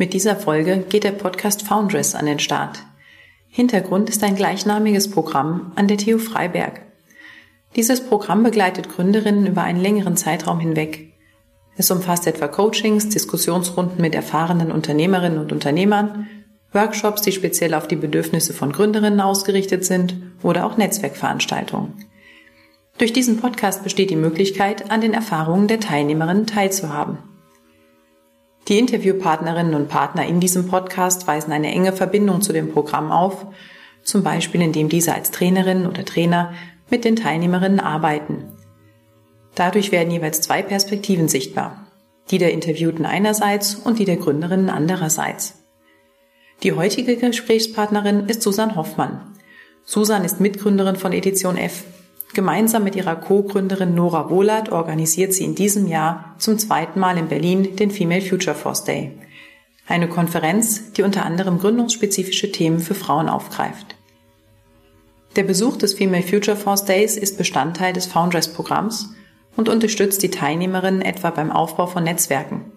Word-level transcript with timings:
Mit 0.00 0.14
dieser 0.14 0.34
Folge 0.34 0.78
geht 0.88 1.04
der 1.04 1.12
Podcast 1.12 1.60
Foundress 1.60 2.14
an 2.14 2.24
den 2.24 2.38
Start. 2.38 2.78
Hintergrund 3.50 4.08
ist 4.08 4.24
ein 4.24 4.34
gleichnamiges 4.34 5.10
Programm 5.10 5.72
an 5.76 5.88
der 5.88 5.98
TU 5.98 6.16
Freiberg. 6.16 6.80
Dieses 7.76 8.00
Programm 8.00 8.42
begleitet 8.42 8.88
Gründerinnen 8.88 9.46
über 9.46 9.62
einen 9.62 9.78
längeren 9.78 10.16
Zeitraum 10.16 10.58
hinweg. 10.58 11.12
Es 11.76 11.90
umfasst 11.90 12.26
etwa 12.26 12.48
Coachings, 12.48 13.10
Diskussionsrunden 13.10 14.00
mit 14.00 14.14
erfahrenen 14.14 14.72
Unternehmerinnen 14.72 15.38
und 15.38 15.52
Unternehmern, 15.52 16.28
Workshops, 16.72 17.20
die 17.20 17.32
speziell 17.32 17.74
auf 17.74 17.86
die 17.86 17.96
Bedürfnisse 17.96 18.54
von 18.54 18.72
Gründerinnen 18.72 19.20
ausgerichtet 19.20 19.84
sind 19.84 20.16
oder 20.42 20.64
auch 20.64 20.78
Netzwerkveranstaltungen. 20.78 22.06
Durch 22.96 23.12
diesen 23.12 23.36
Podcast 23.36 23.84
besteht 23.84 24.08
die 24.08 24.16
Möglichkeit, 24.16 24.90
an 24.90 25.02
den 25.02 25.12
Erfahrungen 25.12 25.68
der 25.68 25.78
Teilnehmerinnen 25.78 26.46
teilzuhaben. 26.46 27.18
Die 28.70 28.78
Interviewpartnerinnen 28.78 29.74
und 29.74 29.88
Partner 29.88 30.24
in 30.24 30.38
diesem 30.38 30.68
Podcast 30.68 31.26
weisen 31.26 31.50
eine 31.50 31.72
enge 31.72 31.92
Verbindung 31.92 32.40
zu 32.40 32.52
dem 32.52 32.72
Programm 32.72 33.10
auf, 33.10 33.44
zum 34.04 34.22
Beispiel 34.22 34.62
indem 34.62 34.88
diese 34.88 35.12
als 35.12 35.32
Trainerin 35.32 35.88
oder 35.88 36.04
Trainer 36.04 36.54
mit 36.88 37.04
den 37.04 37.16
Teilnehmerinnen 37.16 37.80
arbeiten. 37.80 38.44
Dadurch 39.56 39.90
werden 39.90 40.12
jeweils 40.12 40.40
zwei 40.40 40.62
Perspektiven 40.62 41.26
sichtbar, 41.26 41.88
die 42.30 42.38
der 42.38 42.52
Interviewten 42.52 43.06
einerseits 43.06 43.74
und 43.74 43.98
die 43.98 44.04
der 44.04 44.18
Gründerinnen 44.18 44.70
andererseits. 44.70 45.64
Die 46.62 46.72
heutige 46.72 47.16
Gesprächspartnerin 47.16 48.28
ist 48.28 48.42
Susan 48.42 48.76
Hoffmann. 48.76 49.36
Susan 49.82 50.24
ist 50.24 50.38
Mitgründerin 50.38 50.94
von 50.94 51.12
Edition 51.12 51.56
F 51.56 51.82
Gemeinsam 52.32 52.84
mit 52.84 52.94
ihrer 52.94 53.16
Co-Gründerin 53.16 53.94
Nora 53.94 54.30
Wohlert 54.30 54.70
organisiert 54.70 55.34
sie 55.34 55.44
in 55.44 55.56
diesem 55.56 55.88
Jahr 55.88 56.36
zum 56.38 56.58
zweiten 56.58 57.00
Mal 57.00 57.18
in 57.18 57.28
Berlin 57.28 57.74
den 57.74 57.90
Female 57.90 58.22
Future 58.22 58.54
Force 58.54 58.84
Day. 58.84 59.18
Eine 59.88 60.08
Konferenz, 60.08 60.92
die 60.92 61.02
unter 61.02 61.24
anderem 61.24 61.58
gründungsspezifische 61.58 62.52
Themen 62.52 62.78
für 62.78 62.94
Frauen 62.94 63.28
aufgreift. 63.28 63.96
Der 65.34 65.42
Besuch 65.42 65.76
des 65.76 65.94
Female 65.94 66.22
Future 66.22 66.56
Force 66.56 66.84
Days 66.84 67.16
ist 67.16 67.36
Bestandteil 67.36 67.92
des 67.92 68.06
Foundress-Programms 68.06 69.14
und 69.56 69.68
unterstützt 69.68 70.22
die 70.22 70.30
Teilnehmerinnen 70.30 71.02
etwa 71.02 71.30
beim 71.30 71.50
Aufbau 71.50 71.86
von 71.86 72.04
Netzwerken. 72.04 72.70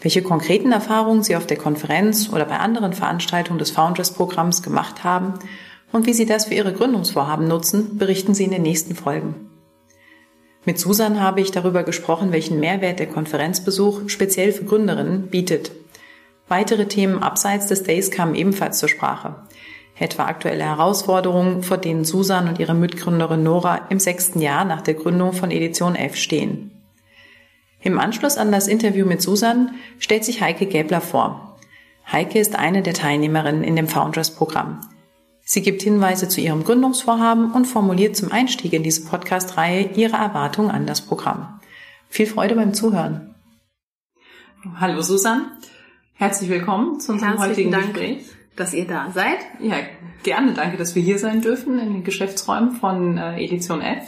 Welche 0.00 0.22
konkreten 0.22 0.72
Erfahrungen 0.72 1.22
sie 1.22 1.36
auf 1.36 1.46
der 1.46 1.58
Konferenz 1.58 2.30
oder 2.32 2.46
bei 2.46 2.58
anderen 2.58 2.94
Veranstaltungen 2.94 3.58
des 3.58 3.70
Foundress-Programms 3.70 4.62
gemacht 4.62 5.04
haben 5.04 5.34
und 5.92 6.06
wie 6.06 6.12
Sie 6.14 6.26
das 6.26 6.46
für 6.46 6.54
Ihre 6.54 6.72
Gründungsvorhaben 6.72 7.46
nutzen, 7.46 7.98
berichten 7.98 8.34
Sie 8.34 8.44
in 8.44 8.50
den 8.50 8.62
nächsten 8.62 8.94
Folgen. 8.94 9.50
Mit 10.64 10.78
Susan 10.78 11.20
habe 11.20 11.40
ich 11.40 11.50
darüber 11.50 11.82
gesprochen, 11.82 12.32
welchen 12.32 12.60
Mehrwert 12.60 12.98
der 12.98 13.08
Konferenzbesuch 13.08 14.08
speziell 14.08 14.52
für 14.52 14.64
Gründerinnen 14.64 15.28
bietet. 15.28 15.72
Weitere 16.48 16.86
Themen 16.86 17.22
abseits 17.22 17.66
des 17.66 17.82
Days 17.82 18.10
kamen 18.10 18.34
ebenfalls 18.34 18.78
zur 18.78 18.88
Sprache. 18.88 19.34
Etwa 19.98 20.24
aktuelle 20.26 20.64
Herausforderungen, 20.64 21.62
vor 21.62 21.78
denen 21.78 22.04
Susan 22.04 22.48
und 22.48 22.58
ihre 22.58 22.74
Mitgründerin 22.74 23.42
Nora 23.42 23.86
im 23.90 23.98
sechsten 23.98 24.40
Jahr 24.40 24.64
nach 24.64 24.82
der 24.82 24.94
Gründung 24.94 25.32
von 25.32 25.50
Edition 25.50 25.96
F 25.96 26.16
stehen. 26.16 26.70
Im 27.80 27.98
Anschluss 27.98 28.38
an 28.38 28.52
das 28.52 28.68
Interview 28.68 29.04
mit 29.04 29.20
Susan 29.20 29.74
stellt 29.98 30.24
sich 30.24 30.40
Heike 30.40 30.66
Gäbler 30.66 31.00
vor. 31.00 31.58
Heike 32.10 32.38
ist 32.38 32.56
eine 32.56 32.82
der 32.82 32.94
Teilnehmerinnen 32.94 33.64
in 33.64 33.74
dem 33.74 33.88
Founders-Programm. 33.88 34.80
Sie 35.52 35.60
gibt 35.60 35.82
Hinweise 35.82 36.30
zu 36.30 36.40
ihrem 36.40 36.64
Gründungsvorhaben 36.64 37.52
und 37.52 37.66
formuliert 37.66 38.16
zum 38.16 38.32
Einstieg 38.32 38.72
in 38.72 38.82
diese 38.82 39.04
Podcast-Reihe 39.04 39.90
ihre 39.96 40.16
Erwartungen 40.16 40.70
an 40.70 40.86
das 40.86 41.02
Programm. 41.02 41.60
Viel 42.08 42.24
Freude 42.24 42.54
beim 42.54 42.72
Zuhören. 42.72 43.34
Hallo 44.80 45.02
Susan, 45.02 45.50
herzlich 46.14 46.48
willkommen 46.48 47.00
zu 47.00 47.12
unserem 47.12 47.32
Herzlichen 47.36 47.50
heutigen 47.50 47.70
Dank, 47.70 47.86
Gespräch. 47.92 48.24
dass 48.56 48.72
ihr 48.72 48.86
da 48.86 49.10
seid. 49.10 49.40
Ja, 49.60 49.76
gerne. 50.22 50.54
Danke, 50.54 50.78
dass 50.78 50.94
wir 50.94 51.02
hier 51.02 51.18
sein 51.18 51.42
dürfen 51.42 51.78
in 51.78 51.92
den 51.92 52.04
Geschäftsräumen 52.04 52.70
von 52.72 53.18
äh, 53.18 53.44
Edition 53.44 53.82
F. 53.82 54.04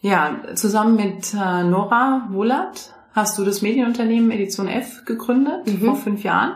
Ja, 0.00 0.42
zusammen 0.54 0.94
mit 0.94 1.34
äh, 1.34 1.64
Nora 1.64 2.28
Wohlert 2.30 2.94
hast 3.14 3.36
du 3.36 3.44
das 3.44 3.62
Medienunternehmen 3.62 4.30
Edition 4.30 4.68
F 4.68 5.04
gegründet 5.06 5.66
Mhm. 5.66 5.84
vor 5.84 5.96
fünf 5.96 6.22
Jahren 6.22 6.52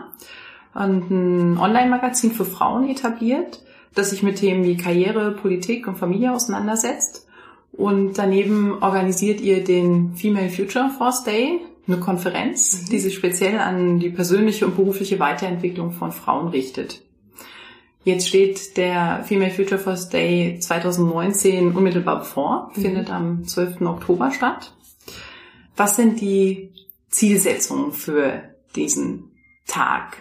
ein 0.73 1.57
Online-Magazin 1.59 2.31
für 2.31 2.45
Frauen 2.45 2.89
etabliert, 2.89 3.61
das 3.93 4.09
sich 4.09 4.23
mit 4.23 4.37
Themen 4.37 4.63
wie 4.63 4.77
Karriere, 4.77 5.31
Politik 5.31 5.87
und 5.87 5.97
Familie 5.97 6.33
auseinandersetzt. 6.33 7.27
Und 7.71 8.17
daneben 8.17 8.81
organisiert 8.81 9.41
ihr 9.41 9.63
den 9.63 10.15
Female 10.15 10.49
Future 10.49 10.89
Force 10.97 11.23
Day, 11.23 11.59
eine 11.87 11.97
Konferenz, 11.97 12.85
die 12.85 12.99
sich 12.99 13.13
speziell 13.13 13.59
an 13.59 13.99
die 13.99 14.09
persönliche 14.09 14.65
und 14.65 14.75
berufliche 14.75 15.19
Weiterentwicklung 15.19 15.91
von 15.91 16.11
Frauen 16.11 16.47
richtet. 16.47 17.01
Jetzt 18.05 18.27
steht 18.27 18.77
der 18.77 19.23
Female 19.23 19.51
Future 19.51 19.79
Force 19.79 20.09
Day 20.09 20.59
2019 20.59 21.75
unmittelbar 21.75 22.19
bevor, 22.19 22.71
findet 22.73 23.09
am 23.09 23.45
12. 23.45 23.81
Oktober 23.81 24.31
statt. 24.31 24.73
Was 25.75 25.95
sind 25.95 26.19
die 26.19 26.71
Zielsetzungen 27.09 27.91
für 27.93 28.43
diesen 28.75 29.31
Tag? 29.67 30.17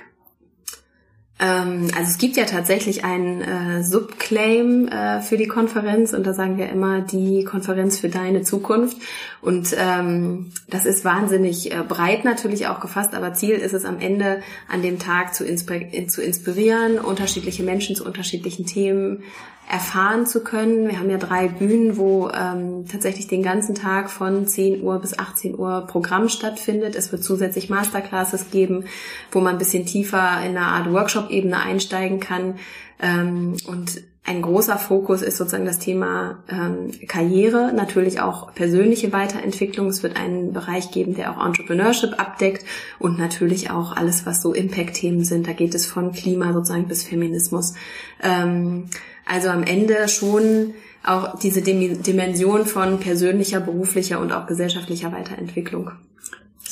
Ähm, 1.43 1.89
also 1.97 2.09
es 2.09 2.19
gibt 2.19 2.37
ja 2.37 2.45
tatsächlich 2.45 3.05
einen 3.05 3.43
äh, 3.43 3.83
Subclaim 3.83 4.87
äh, 4.87 5.21
für 5.21 5.37
die 5.37 5.49
Konferenz 5.49 6.13
und 6.13 6.25
da 6.25 6.35
sagen 6.35 6.57
wir 6.57 6.69
immer 6.69 7.01
die 7.01 7.45
Konferenz 7.45 7.99
für 7.99 8.09
deine 8.09 8.43
Zukunft. 8.43 8.97
Und 9.41 9.75
ähm, 9.77 10.53
das 10.69 10.87
ist 10.87 11.05
wahnsinnig 11.05 11.73
äh, 11.73 11.83
breit 11.83 12.25
natürlich 12.25 12.69
auch 12.69 12.79
gefasst, 12.79 13.15
aber 13.15 13.35
Ziel 13.35 13.57
ist 13.57 13.75
es 13.75 13.85
am 13.85 13.99
Ende 13.99 14.41
an 14.69 14.83
dem 14.83 15.01
Tag 15.01 15.35
zu, 15.35 15.45
inspir 15.45 16.07
zu 16.07 16.23
inspirieren, 16.23 17.01
unterschiedliche 17.01 17.65
Menschen 17.65 17.97
zu 17.97 18.05
unterschiedlichen 18.05 18.65
Themen 18.65 19.25
erfahren 19.69 20.27
zu 20.27 20.45
können. 20.45 20.89
Wir 20.89 20.99
haben 20.99 21.09
ja 21.09 21.19
drei 21.19 21.49
Bühnen, 21.49 21.97
wo 21.97 22.29
ähm, 22.29 22.85
tatsächlich 22.91 23.27
den 23.27 23.43
ganzen 23.43 23.75
Tag 23.75 24.11
von 24.11 24.47
10 24.47 24.83
Uhr 24.83 24.99
bis 24.99 25.19
18 25.19 25.59
Uhr 25.59 25.87
Programm 25.87 26.29
stattfindet. 26.29 26.95
Es 26.95 27.11
wird 27.11 27.25
zusätzlich 27.25 27.71
Masterclasses 27.71 28.51
geben, 28.51 28.85
wo 29.31 29.41
man 29.41 29.55
ein 29.55 29.59
bisschen 29.59 29.87
tiefer 29.87 30.41
in 30.45 30.57
eine 30.57 30.67
Art 30.67 30.93
Workshop-Ebene 30.93 31.59
einsteigen 31.59 32.21
kann. 32.21 32.59
Ähm, 33.01 33.57
und 33.67 34.03
ein 34.25 34.41
großer 34.41 34.79
Fokus 34.79 35.21
ist 35.21 35.37
sozusagen 35.37 35.65
das 35.65 35.81
Thema 35.81 36.45
ähm, 36.49 36.93
Karriere, 37.09 37.73
natürlich 37.73 38.21
auch 38.21 38.55
persönliche 38.55 39.13
Weiterentwicklung. 39.13 39.89
Es 39.89 40.05
wird 40.05 40.17
einen 40.17 40.53
Bereich 40.53 40.93
geben, 40.93 41.15
der 41.17 41.33
auch 41.33 41.45
Entrepreneurship 41.45 42.21
abdeckt 42.21 42.65
und 43.01 43.19
natürlich 43.19 43.71
auch 43.71 43.97
alles, 43.97 44.25
was 44.25 44.41
so 44.41 44.55
Impact-Themen 44.55 45.25
sind. 45.25 45.49
Da 45.49 45.53
geht 45.53 45.75
es 45.75 45.87
von 45.87 46.13
Klima 46.13 46.53
sozusagen 46.53 46.87
bis 46.87 47.03
Feminismus. 47.03 47.75
Ähm, 48.23 48.85
also 49.27 49.49
am 49.49 49.65
Ende 49.65 50.07
schon 50.09 50.75
auch 51.05 51.39
diese 51.41 51.61
Dim- 51.61 52.01
Dimension 52.03 52.65
von 52.65 53.01
persönlicher, 53.01 53.59
beruflicher 53.59 54.21
und 54.21 54.31
auch 54.31 54.47
gesellschaftlicher 54.47 55.11
Weiterentwicklung. 55.11 55.91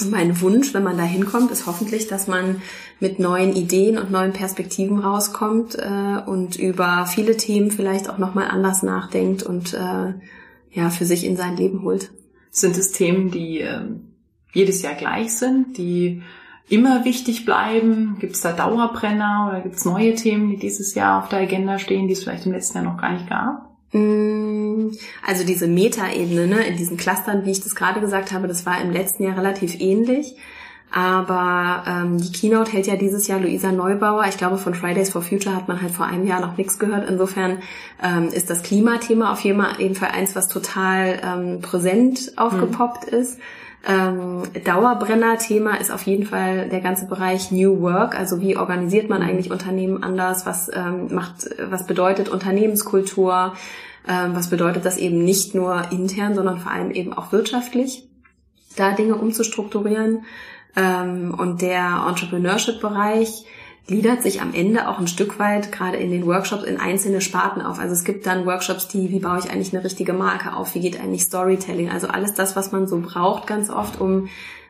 Mein 0.09 0.41
Wunsch, 0.41 0.73
wenn 0.75 0.83
man 0.83 0.97
da 0.97 1.05
hinkommt, 1.05 1.51
ist 1.51 1.67
hoffentlich, 1.67 2.07
dass 2.07 2.27
man 2.27 2.63
mit 3.01 3.19
neuen 3.19 3.55
Ideen 3.55 3.99
und 3.99 4.11
neuen 4.11 4.33
Perspektiven 4.33 4.99
rauskommt 4.99 5.77
äh, 5.77 6.23
und 6.27 6.57
über 6.57 7.07
viele 7.07 7.37
Themen 7.37 7.71
vielleicht 7.71 8.09
auch 8.09 8.19
nochmal 8.19 8.49
anders 8.49 8.83
nachdenkt 8.83 9.43
und 9.43 9.75
äh, 9.75 10.15
ja 10.73 10.91
für 10.91 11.05
sich 11.05 11.25
in 11.25 11.37
sein 11.37 11.57
Leben 11.57 11.83
holt. 11.83 12.11
Sind 12.51 12.77
es 12.77 12.93
Themen, 12.93 13.31
die 13.31 13.61
ähm, 13.61 14.15
jedes 14.53 14.83
Jahr 14.83 14.95
gleich 14.95 15.35
sind, 15.35 15.77
die 15.77 16.23
immer 16.69 17.05
wichtig 17.05 17.45
bleiben? 17.45 18.17
Gibt 18.21 18.35
es 18.35 18.41
da 18.41 18.53
Dauerbrenner 18.53 19.49
oder 19.51 19.61
gibt 19.61 19.77
es 19.77 19.85
neue 19.85 20.15
Themen, 20.15 20.51
die 20.51 20.57
dieses 20.57 20.95
Jahr 20.95 21.23
auf 21.23 21.29
der 21.29 21.41
Agenda 21.41 21.79
stehen, 21.79 22.07
die 22.07 22.15
es 22.15 22.23
vielleicht 22.23 22.47
im 22.47 22.53
letzten 22.53 22.79
Jahr 22.79 22.85
noch 22.85 23.01
gar 23.01 23.13
nicht 23.13 23.29
gab? 23.29 23.70
Mm, 23.93 24.91
Also 25.27 25.45
diese 25.45 25.67
Metaebene, 25.67 26.47
ne, 26.47 26.67
in 26.67 26.77
diesen 26.77 26.97
Clustern, 26.97 27.45
wie 27.45 27.51
ich 27.51 27.61
das 27.61 27.75
gerade 27.75 28.01
gesagt 28.01 28.33
habe, 28.33 28.49
das 28.49 28.67
war 28.67 28.81
im 28.81 28.91
letzten 28.91 29.25
Jahr 29.25 29.37
relativ 29.37 29.81
ähnlich. 29.81 30.37
Aber 30.93 31.85
ähm, 31.87 32.19
die 32.19 32.33
Keynote 32.33 32.73
hält 32.73 32.89
ja 32.89 32.97
dieses 32.97 33.29
Jahr 33.29 33.39
Luisa 33.39 33.71
Neubauer. 33.71 34.25
Ich 34.29 34.37
glaube, 34.37 34.59
von 34.59 34.75
Fridays 34.75 35.11
for 35.11 35.23
Future 35.23 35.55
hat 35.55 35.69
man 35.69 35.81
halt 35.81 35.93
vor 35.93 36.07
einem 36.07 36.27
Jahr 36.27 36.41
noch 36.41 36.57
nichts 36.57 36.81
gehört. 36.81 37.09
Insofern 37.09 37.59
ähm, 38.03 38.29
ist 38.29 38.51
das 38.51 38.63
Klimathema 38.63 39.33
auf 39.33 39.41
jeden 39.41 39.95
Fall 39.95 40.11
eins, 40.11 40.35
was 40.35 40.49
total 40.49 41.21
ähm, 41.23 41.61
präsent 41.61 42.33
aufgepoppt 42.37 43.05
ist. 43.05 43.39
Ähm, 43.87 44.43
Dauerbrenner-Thema 44.65 45.81
ist 45.81 45.91
auf 45.91 46.03
jeden 46.03 46.27
Fall 46.27 46.69
der 46.69 46.81
ganze 46.81 47.07
Bereich 47.07 47.51
New 47.51 47.81
Work. 47.81 48.19
Also 48.19 48.41
wie 48.41 48.57
organisiert 48.57 49.09
man 49.09 49.23
eigentlich 49.23 49.51
Unternehmen 49.51 50.03
anders? 50.03 50.45
Was 50.45 50.71
ähm, 50.73 51.15
macht, 51.15 51.49
was 51.71 51.87
bedeutet 51.87 52.29
Unternehmenskultur? 52.29 53.55
Ähm, 54.07 54.35
was 54.35 54.51
bedeutet 54.51 54.85
das 54.85 54.97
eben 54.97 55.25
nicht 55.25 55.55
nur 55.55 55.91
intern, 55.93 56.35
sondern 56.35 56.59
vor 56.59 56.73
allem 56.73 56.91
eben 56.91 57.13
auch 57.13 57.33
wirtschaftlich? 57.33 58.07
Da 58.77 58.93
Dinge 58.93 59.17
umzustrukturieren. 59.17 60.25
Ähm, 60.77 61.35
und 61.37 61.63
der 61.63 62.05
Entrepreneurship-Bereich 62.07 63.45
gliedert 63.91 64.23
sich 64.23 64.41
am 64.41 64.55
Ende 64.55 64.87
auch 64.87 65.01
ein 65.01 65.09
Stück 65.09 65.41
weit 65.41 65.73
gerade 65.73 65.97
in 65.97 66.13
den 66.13 66.25
Workshops 66.25 66.63
in 66.63 66.79
einzelne 66.79 67.21
Sparten 67.21 67.61
auf. 67.61 67.81
Also 67.81 67.93
es 67.93 68.05
gibt 68.05 68.25
dann 68.25 68.47
Workshops, 68.47 68.87
die, 68.87 69.11
wie 69.11 69.19
baue 69.19 69.41
ich 69.41 69.51
eigentlich 69.51 69.75
eine 69.75 69.83
richtige 69.83 70.13
Marke 70.13 70.55
auf? 70.55 70.77
Wie 70.77 70.81
geht 70.81 71.01
eigentlich 71.01 71.25
Storytelling? 71.25 71.91
Also 71.91 72.07
alles 72.07 72.33
das, 72.33 72.55
was 72.55 72.71
man 72.71 72.87
so 72.87 73.01
braucht 73.01 73.49
ganz 73.49 73.69
oft, 73.69 74.01
um 74.01 74.29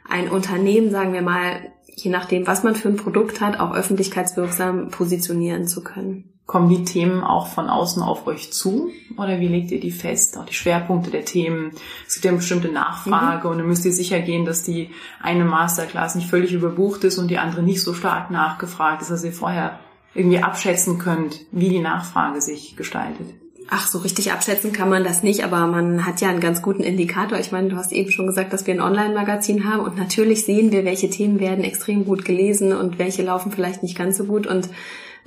ein 0.08 0.30
Unternehmen, 0.30 0.90
sagen 0.90 1.12
wir 1.12 1.20
mal, 1.20 1.60
je 1.86 2.10
nachdem, 2.10 2.46
was 2.46 2.62
man 2.62 2.74
für 2.74 2.88
ein 2.88 2.96
Produkt 2.96 3.42
hat, 3.42 3.60
auch 3.60 3.74
öffentlichkeitswirksam 3.74 4.88
positionieren 4.88 5.66
zu 5.66 5.84
können. 5.84 6.39
Kommen 6.50 6.68
die 6.68 6.82
Themen 6.82 7.22
auch 7.22 7.46
von 7.46 7.68
außen 7.68 8.02
auf 8.02 8.26
euch 8.26 8.52
zu? 8.52 8.90
Oder 9.16 9.38
wie 9.38 9.46
legt 9.46 9.70
ihr 9.70 9.78
die 9.78 9.92
fest? 9.92 10.36
Auch 10.36 10.44
die 10.44 10.52
Schwerpunkte 10.52 11.08
der 11.08 11.24
Themen? 11.24 11.70
Es 12.08 12.14
gibt 12.14 12.24
ja 12.24 12.32
eine 12.32 12.38
bestimmte 12.38 12.72
Nachfrage 12.72 13.46
mhm. 13.46 13.52
und 13.52 13.58
dann 13.58 13.68
müsst 13.68 13.84
ihr 13.84 13.92
sicher 13.92 14.18
gehen, 14.18 14.44
dass 14.44 14.64
die 14.64 14.90
eine 15.22 15.44
Masterclass 15.44 16.16
nicht 16.16 16.28
völlig 16.28 16.52
überbucht 16.52 17.04
ist 17.04 17.18
und 17.18 17.28
die 17.28 17.38
andere 17.38 17.62
nicht 17.62 17.80
so 17.80 17.94
stark 17.94 18.32
nachgefragt 18.32 19.00
ist, 19.00 19.12
dass 19.12 19.22
ihr 19.22 19.32
vorher 19.32 19.78
irgendwie 20.12 20.42
abschätzen 20.42 20.98
könnt, 20.98 21.38
wie 21.52 21.68
die 21.68 21.78
Nachfrage 21.78 22.40
sich 22.40 22.74
gestaltet. 22.74 23.28
Ach, 23.68 23.86
so 23.86 23.98
richtig 23.98 24.32
abschätzen 24.32 24.72
kann 24.72 24.90
man 24.90 25.04
das 25.04 25.22
nicht, 25.22 25.44
aber 25.44 25.68
man 25.68 26.04
hat 26.04 26.20
ja 26.20 26.30
einen 26.30 26.40
ganz 26.40 26.62
guten 26.62 26.82
Indikator. 26.82 27.38
Ich 27.38 27.52
meine, 27.52 27.68
du 27.68 27.76
hast 27.76 27.92
eben 27.92 28.10
schon 28.10 28.26
gesagt, 28.26 28.52
dass 28.52 28.66
wir 28.66 28.74
ein 28.74 28.80
Online-Magazin 28.80 29.70
haben 29.70 29.84
und 29.84 29.96
natürlich 29.96 30.44
sehen 30.44 30.72
wir, 30.72 30.84
welche 30.84 31.10
Themen 31.10 31.38
werden 31.38 31.62
extrem 31.62 32.04
gut 32.04 32.24
gelesen 32.24 32.72
und 32.72 32.98
welche 32.98 33.22
laufen 33.22 33.52
vielleicht 33.52 33.84
nicht 33.84 33.96
ganz 33.96 34.16
so 34.16 34.24
gut 34.24 34.48
und 34.48 34.68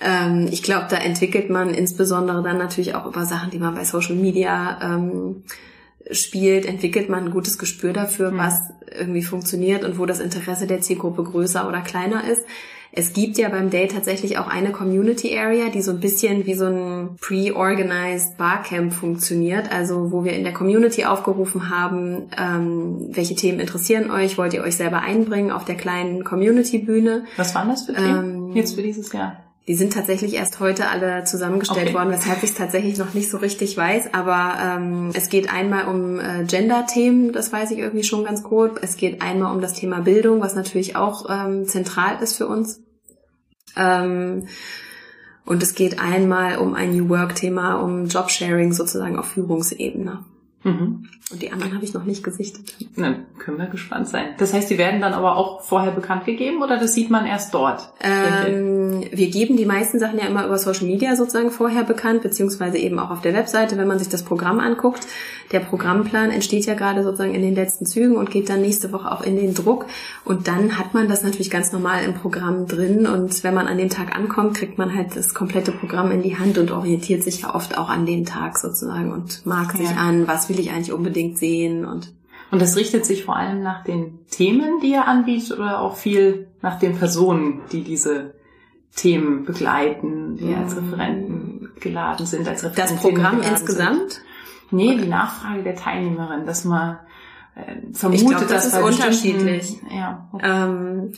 ähm, 0.01 0.48
ich 0.51 0.63
glaube, 0.63 0.88
da 0.90 0.98
entwickelt 0.98 1.50
man 1.50 1.74
insbesondere 1.74 2.44
dann 2.44 2.57
natürlich 2.57 2.95
auch 2.95 3.06
über 3.06 3.25
Sachen, 3.25 3.51
die 3.51 3.60
man 3.60 3.75
bei 3.75 3.84
Social 3.84 4.16
Media 4.16 4.80
ähm, 4.81 5.44
spielt, 6.12 6.66
entwickelt 6.66 7.10
man 7.10 7.25
ein 7.25 7.31
gutes 7.31 7.57
Gespür 7.57 7.94
dafür, 7.94 8.31
mhm. 8.31 8.38
was 8.38 8.60
irgendwie 8.98 9.24
funktioniert 9.24 9.84
und 9.84 9.98
wo 9.98 10.06
das 10.06 10.19
Interesse 10.19 10.68
der 10.68 10.81
Zielgruppe 10.81 11.24
größer 11.24 11.68
oder 11.68 11.81
kleiner 11.81 12.30
ist. 12.30 12.45
Es 12.95 13.12
gibt 13.13 13.40
ja 13.40 13.50
beim 13.50 13.72
Day 13.72 13.88
tatsächlich 13.88 14.38
auch 14.38 14.48
eine 14.48 14.72
Community 14.72 15.36
Area, 15.36 15.69
die 15.69 15.81
so 15.81 15.90
ein 15.90 16.00
bisschen 16.00 16.46
wie 16.46 16.54
so 16.54 16.66
ein 16.66 17.16
pre-organized 17.19 18.38
Barcamp 18.38 18.94
funktioniert. 18.94 19.72
Also 19.72 20.12
wo 20.12 20.24
wir 20.24 20.34
in 20.34 20.44
der 20.44 20.54
Community 20.54 21.04
aufgerufen 21.04 21.72
haben, 21.72 22.30
ähm, 22.38 23.07
welche 23.10 23.34
Themen 23.34 23.60
interessieren 23.60 24.12
euch, 24.12 24.38
wollt 24.38 24.54
ihr 24.54 24.62
euch 24.62 24.75
selber 24.75 25.01
einbringen 25.01 25.50
auf 25.50 25.66
der 25.66 25.74
kleinen 25.74 26.24
Community-Bühne. 26.24 27.25
Was 27.36 27.56
waren 27.56 27.69
das 27.69 27.88
für 27.88 27.94
Themen 27.94 28.50
ähm, 28.50 28.56
jetzt 28.56 28.75
für 28.75 28.84
dieses 28.84 29.12
Jahr? 29.12 29.44
Die 29.68 29.75
sind 29.75 29.94
tatsächlich 29.94 30.33
erst 30.33 30.60
heute 30.60 30.89
alle 30.89 31.24
zusammengestellt 31.24 31.88
okay. 31.88 31.94
worden, 31.94 32.12
weshalb 32.12 32.44
ich 32.44 32.50
es 32.50 32.56
tatsächlich 32.56 32.98
noch 32.98 33.13
nicht 33.13 33.30
so 33.30 33.38
richtig 33.38 33.77
weiß. 33.77 34.13
Aber 34.13 34.57
ähm, 34.62 35.12
es 35.13 35.30
geht 35.30 35.54
einmal 35.54 35.88
um 35.88 36.19
äh, 36.19 36.44
Gender-Themen, 36.44 37.31
das 37.31 37.54
weiß 37.54 37.71
ich 37.71 37.80
irgendwie 37.80 38.04
schon 38.04 38.25
ganz 38.25 38.44
grob. 38.44 38.80
Es 38.81 38.98
geht 38.98 39.21
einmal 39.21 39.56
um 39.56 39.62
das 39.62 39.74
Thema 39.74 40.01
Bildung, 40.01 40.42
was 40.42 40.56
natürlich 40.56 40.98
auch 40.98 41.30
ähm, 41.30 41.65
zentral 41.65 42.21
ist 42.21 42.36
für 42.36 42.48
uns. 42.48 42.81
Ähm, 43.77 44.48
und 45.45 45.63
es 45.63 45.75
geht 45.75 46.00
einmal 46.00 46.57
um 46.57 46.74
ein 46.74 46.92
New 46.92 47.07
Work-Thema, 47.07 47.75
um 47.75 48.07
Jobsharing 48.07 48.74
sozusagen 48.74 49.18
auf 49.18 49.27
Führungsebene. 49.27 50.25
Mhm. 50.63 51.10
Und 51.31 51.42
die 51.42 51.51
anderen 51.51 51.74
habe 51.74 51.83
ich 51.83 51.94
noch 51.94 52.04
nicht 52.04 52.24
gesichtet. 52.24 52.75
Na, 52.95 53.15
können 53.39 53.57
wir 53.57 53.65
gespannt 53.68 54.07
sein. 54.07 54.36
Das 54.38 54.54
heißt, 54.54 54.69
die 54.69 54.77
werden 54.77 55.01
dann 55.01 55.13
aber 55.13 55.36
auch 55.36 55.62
vorher 55.62 55.92
bekannt 55.92 56.25
gegeben 56.25 56.62
oder 56.62 56.77
das 56.77 56.94
sieht 56.94 57.10
man 57.10 57.25
erst 57.25 57.54
dort? 57.54 57.92
Ähm, 58.01 59.04
wir 59.12 59.30
geben 59.30 59.57
die 59.57 59.65
meisten 59.65 60.00
Sachen 60.00 60.19
ja 60.19 60.25
immer 60.25 60.45
über 60.45 60.57
Social 60.57 60.86
Media 60.86 61.15
sozusagen 61.15 61.50
vorher 61.50 61.83
bekannt, 61.83 62.21
beziehungsweise 62.21 62.77
eben 62.77 63.00
auch 63.00 63.10
auf 63.10 63.21
der 63.21 63.33
Webseite, 63.33 63.77
wenn 63.77 63.88
man 63.88 64.00
sich 64.00 64.10
das 64.10 64.24
Programm 64.24 64.60
anguckt. 64.60 65.07
Der 65.51 65.60
Programmplan 65.60 66.30
entsteht 66.30 66.65
ja 66.65 66.74
gerade 66.74 67.04
sozusagen 67.04 67.33
in 67.33 67.42
den 67.42 67.56
letzten 67.56 67.86
Zügen 67.86 68.15
und 68.15 68.30
geht 68.30 68.50
dann 68.50 68.62
nächste 68.62 68.92
Woche 68.92 69.12
auch 69.12 69.21
in 69.21 69.36
den 69.36 69.54
Druck. 69.54 69.86
Und 70.25 70.48
dann 70.48 70.77
hat 70.77 70.94
man 70.94 71.07
das 71.07 71.24
natürlich 71.24 71.50
ganz 71.50 71.71
normal 71.71 72.04
im 72.04 72.13
Programm 72.15 72.68
drin. 72.68 73.07
Und 73.07 73.44
wenn 73.44 73.54
man 73.54 73.68
an 73.68 73.77
dem 73.77 73.89
Tag 73.89 74.15
ankommt, 74.15 74.56
kriegt 74.56 74.77
man 74.77 74.95
halt 74.95 75.15
das 75.15 75.33
komplette 75.33 75.71
Programm 75.71 76.12
in 76.12 76.21
die 76.21 76.38
Hand 76.38 76.57
und 76.57 76.71
orientiert 76.71 77.24
sich 77.24 77.42
ja 77.42 77.56
oft 77.56 77.77
auch 77.77 77.89
an 77.89 78.06
dem 78.06 78.25
Tag 78.25 78.57
sozusagen 78.57 79.12
und 79.12 79.45
mag 79.45 79.74
ja. 79.74 79.80
sich 79.80 79.98
an, 79.98 80.27
was 80.27 80.50
will 80.53 80.59
ich 80.59 80.71
eigentlich 80.71 80.94
unbedingt 80.94 81.38
sehen 81.38 81.85
und 81.85 82.13
und 82.51 82.61
das 82.61 82.75
richtet 82.75 83.03
sich 83.03 83.25
vor 83.25 83.35
allem 83.35 83.63
nach 83.63 83.83
den 83.83 84.27
Themen, 84.27 84.79
die 84.79 84.91
ihr 84.91 85.07
anbietet 85.07 85.57
oder 85.57 85.81
auch 85.81 85.95
viel 85.95 86.50
nach 86.61 86.77
den 86.77 86.95
Personen, 86.95 87.61
die 87.71 87.81
diese 87.81 88.35
Themen 88.95 89.44
begleiten, 89.44 90.38
die 90.38 90.53
als 90.53 90.77
Referenten 90.77 91.71
geladen 91.79 92.27
sind, 92.27 92.47
als 92.47 92.63
Referenten. 92.63 92.95
Das 92.95 93.01
Programm 93.01 93.41
insgesamt? 93.41 94.11
Sind. 94.13 94.25
Nee, 94.69 94.97
die 94.97 95.07
Nachfrage 95.07 95.63
der 95.63 95.75
Teilnehmerin, 95.75 96.45
dass 96.45 96.63
man 96.63 97.00
äh, 97.55 97.91
vermutet, 97.91 98.21
ich 98.21 98.27
glaub, 98.27 98.41
das 98.47 98.50
dass 98.50 98.67
ist 98.67 98.83
unterschiedlich. 98.83 99.79
Ja. 99.89 100.29
Ähm, 100.39 101.13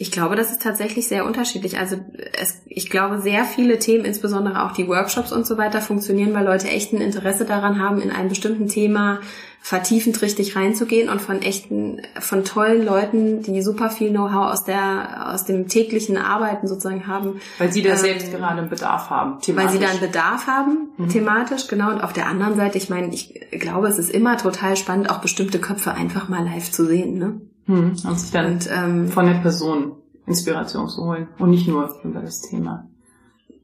ich 0.00 0.12
glaube, 0.12 0.36
das 0.36 0.52
ist 0.52 0.62
tatsächlich 0.62 1.08
sehr 1.08 1.26
unterschiedlich. 1.26 1.76
Also 1.76 1.96
es, 2.40 2.62
ich 2.66 2.88
glaube, 2.88 3.20
sehr 3.20 3.44
viele 3.44 3.80
Themen, 3.80 4.04
insbesondere 4.04 4.64
auch 4.64 4.72
die 4.72 4.86
Workshops 4.86 5.32
und 5.32 5.44
so 5.44 5.58
weiter, 5.58 5.80
funktionieren, 5.80 6.32
weil 6.34 6.44
Leute 6.44 6.68
echt 6.68 6.92
ein 6.92 7.00
Interesse 7.00 7.44
daran 7.44 7.80
haben, 7.82 8.00
in 8.00 8.12
einem 8.12 8.28
bestimmten 8.28 8.68
Thema 8.68 9.18
vertiefend 9.60 10.22
richtig 10.22 10.54
reinzugehen 10.54 11.08
und 11.08 11.20
von 11.20 11.42
echten, 11.42 12.00
von 12.20 12.44
tollen 12.44 12.84
Leuten, 12.84 13.42
die 13.42 13.60
super 13.60 13.90
viel 13.90 14.10
Know-how 14.10 14.52
aus 14.52 14.64
der, 14.64 15.32
aus 15.34 15.46
dem 15.46 15.66
täglichen 15.66 16.16
Arbeiten 16.16 16.68
sozusagen 16.68 17.08
haben. 17.08 17.40
Weil 17.58 17.72
sie 17.72 17.82
da 17.82 17.90
ähm, 17.90 17.96
selbst 17.96 18.30
gerade 18.30 18.60
einen 18.60 18.70
Bedarf 18.70 19.10
haben, 19.10 19.40
thematisch. 19.40 19.72
Weil 19.72 19.78
sie 19.80 19.84
da 19.84 19.90
einen 19.90 20.00
Bedarf 20.00 20.46
haben, 20.46 20.90
mhm. 20.96 21.08
thematisch, 21.08 21.66
genau. 21.66 21.90
Und 21.90 22.02
auf 22.02 22.12
der 22.12 22.28
anderen 22.28 22.54
Seite, 22.54 22.78
ich 22.78 22.88
meine, 22.88 23.12
ich 23.12 23.34
glaube, 23.50 23.88
es 23.88 23.98
ist 23.98 24.10
immer 24.10 24.36
total 24.36 24.76
spannend, 24.76 25.10
auch 25.10 25.18
bestimmte 25.18 25.58
Köpfe 25.58 25.92
einfach 25.92 26.28
mal 26.28 26.44
live 26.44 26.70
zu 26.70 26.86
sehen, 26.86 27.18
ne? 27.18 27.40
Hm, 27.68 27.90
und 28.02 28.18
sich 28.18 28.30
dann 28.30 28.54
und, 28.54 28.68
ähm, 28.72 29.08
von 29.08 29.26
der 29.26 29.34
Person 29.34 29.92
Inspiration 30.26 30.88
zu 30.88 31.04
holen 31.04 31.28
und 31.38 31.50
nicht 31.50 31.68
nur 31.68 31.94
über 32.02 32.20
das 32.20 32.40
Thema. 32.40 32.88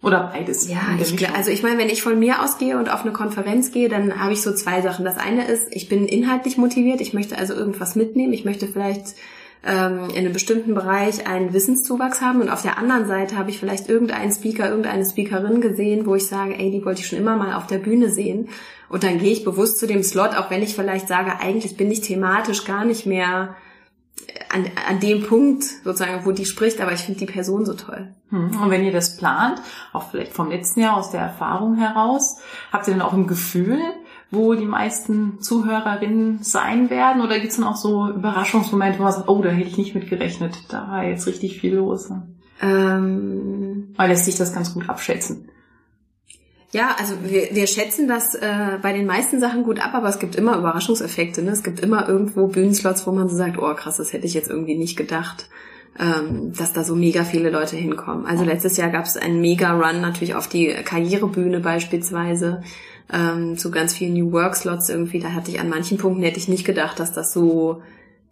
Oder 0.03 0.31
beides. 0.35 0.69
Ja, 0.69 0.83
ich, 1.01 1.31
also 1.31 1.51
ich 1.51 1.63
meine, 1.63 1.79
wenn 1.79 1.89
ich 1.89 2.03
von 2.03 2.19
mir 2.19 2.43
ausgehe 2.43 2.79
und 2.79 2.93
auf 2.93 3.03
eine 3.03 3.13
Konferenz 3.13 3.73
gehe, 3.73 3.89
dann 3.89 4.23
habe 4.23 4.35
ich 4.35 4.43
so 4.43 4.53
zwei 4.53 4.83
Sachen. 4.83 5.07
Das 5.07 5.17
eine 5.17 5.47
ist, 5.47 5.69
ich 5.71 5.89
bin 5.89 6.07
inhaltlich 6.07 6.59
motiviert, 6.59 7.01
ich 7.01 7.15
möchte 7.15 7.39
also 7.39 7.55
irgendwas 7.55 7.97
mitnehmen, 7.97 8.35
ich 8.35 8.45
möchte 8.45 8.67
vielleicht 8.67 9.15
ähm, 9.65 10.11
in 10.11 10.19
einem 10.19 10.35
bestimmten 10.35 10.75
Bereich 10.75 11.27
einen 11.27 11.55
Wissenszuwachs 11.55 12.21
haben 12.21 12.43
und 12.43 12.51
auf 12.51 12.61
der 12.61 12.77
anderen 12.77 13.07
Seite 13.07 13.39
habe 13.39 13.49
ich 13.49 13.59
vielleicht 13.59 13.89
irgendeinen 13.89 14.31
Speaker, 14.31 14.69
irgendeine 14.69 15.07
Speakerin 15.07 15.63
gesehen, 15.63 16.05
wo 16.05 16.15
ich 16.15 16.27
sage, 16.27 16.55
ey, 16.59 16.71
die 16.71 16.85
wollte 16.85 17.01
ich 17.01 17.07
schon 17.07 17.19
immer 17.19 17.37
mal 17.37 17.55
auf 17.55 17.67
der 17.67 17.79
Bühne 17.79 18.11
sehen 18.11 18.51
und 18.91 19.05
dann 19.05 19.19
gehe 19.19 19.33
ich 19.33 19.45
bewusst 19.45 19.79
zu 19.79 19.87
dem 19.87 20.03
Slot, 20.03 20.37
auch 20.37 20.51
wenn 20.51 20.63
ich 20.63 20.75
vielleicht 20.75 21.09
sage, 21.09 21.41
eigentlich 21.41 21.79
bin 21.79 21.91
ich 21.91 22.03
thematisch 22.03 22.67
gar 22.67 22.85
nicht 22.85 23.07
mehr 23.07 23.57
an, 24.55 24.71
an 24.89 25.01
dem 25.01 25.27
Punkt 25.27 25.65
sozusagen, 25.65 26.25
wo 26.25 26.31
die 26.31 26.45
spricht, 26.45 26.81
aber 26.81 26.93
ich 26.93 27.01
finde 27.01 27.21
die 27.21 27.27
Person 27.27 27.67
so 27.67 27.75
toll. 27.75 28.15
Hm. 28.31 28.61
Und 28.63 28.71
wenn 28.71 28.85
ihr 28.85 28.93
das 28.93 29.17
plant, 29.17 29.61
auch 29.93 30.11
vielleicht 30.11 30.33
vom 30.33 30.51
letzten 30.51 30.81
Jahr 30.81 30.97
aus 30.97 31.11
der 31.11 31.21
Erfahrung 31.21 31.77
heraus, 31.77 32.39
habt 32.73 32.87
ihr 32.87 32.95
dann 32.95 33.03
auch 33.03 33.13
ein 33.13 33.27
Gefühl, 33.27 33.81
wo 34.31 34.55
die 34.55 34.65
meisten 34.65 35.41
Zuhörerinnen 35.41 36.43
sein 36.43 36.89
werden? 36.89 37.23
Oder 37.23 37.41
gibt 37.41 37.51
es 37.51 37.57
dann 37.57 37.67
auch 37.67 37.77
so 37.77 38.09
Überraschungsmomente, 38.09 38.99
wo 38.99 39.03
man 39.03 39.13
sagt, 39.13 39.29
oh, 39.29 39.43
da 39.43 39.51
hätte 39.51 39.69
ich 39.69 39.79
nicht 39.79 39.95
mit 39.95 40.09
gerechnet, 40.09 40.57
da 40.69 40.89
war 40.89 41.05
jetzt 41.05 41.27
richtig 41.27 41.61
viel 41.61 41.75
los? 41.75 42.11
Ähm, 42.61 43.93
Weil 43.97 44.09
lässt 44.09 44.25
sich 44.25 44.37
das 44.37 44.55
ganz 44.55 44.73
gut 44.73 44.89
abschätzen. 44.89 45.51
Ja, 46.75 46.97
also 46.99 47.15
wir, 47.23 47.51
wir 47.53 47.69
schätzen 47.69 48.09
das 48.09 48.35
äh, 48.35 48.79
bei 48.83 48.93
den 48.93 49.07
meisten 49.07 49.39
Sachen 49.39 49.63
gut 49.63 49.79
ab, 49.79 49.95
aber 49.95 50.09
es 50.09 50.19
gibt 50.19 50.35
immer 50.35 50.59
Überraschungseffekte. 50.59 51.41
Ne? 51.41 51.53
Es 51.53 51.63
gibt 51.63 51.79
immer 51.79 52.09
irgendwo 52.09 52.49
Bühnenslots, 52.49 53.07
wo 53.07 53.13
man 53.13 53.29
so 53.29 53.37
sagt, 53.37 53.59
oh 53.59 53.73
krass, 53.75 53.99
das 53.99 54.13
hätte 54.13 54.27
ich 54.27 54.35
jetzt 54.35 54.51
irgendwie 54.51 54.75
nicht 54.75 54.97
gedacht, 54.97 55.49
ähm, 56.01 56.53
dass 56.53 56.73
da 56.73 56.83
so 56.83 56.97
mega 56.97 57.23
viele 57.23 57.51
Leute 57.51 57.77
hinkommen. 57.77 58.27
Also 58.27 58.43
letztes 58.43 58.77
Jahr 58.77 58.91
gab 58.91 59.05
es 59.05 59.17
einen 59.17 59.41
Mega-Run 59.41 60.01
natürlich 60.01 60.35
auf 60.35 60.49
die 60.49 60.67
Karrierebühne 60.67 61.61
beispielsweise, 61.61 62.65
ähm, 63.13 63.57
zu 63.57 63.71
ganz 63.71 63.95
vielen 63.95 64.15
New 64.15 64.33
Work-Slots 64.33 64.89
irgendwie. 64.89 65.21
Da 65.21 65.33
hatte 65.33 65.53
ich 65.53 65.61
an 65.61 65.69
manchen 65.69 65.97
Punkten 65.97 66.25
hätte 66.25 66.41
ich 66.41 66.49
nicht 66.49 66.65
gedacht, 66.65 66.99
dass 66.99 67.13
das 67.13 67.33
so 67.33 67.83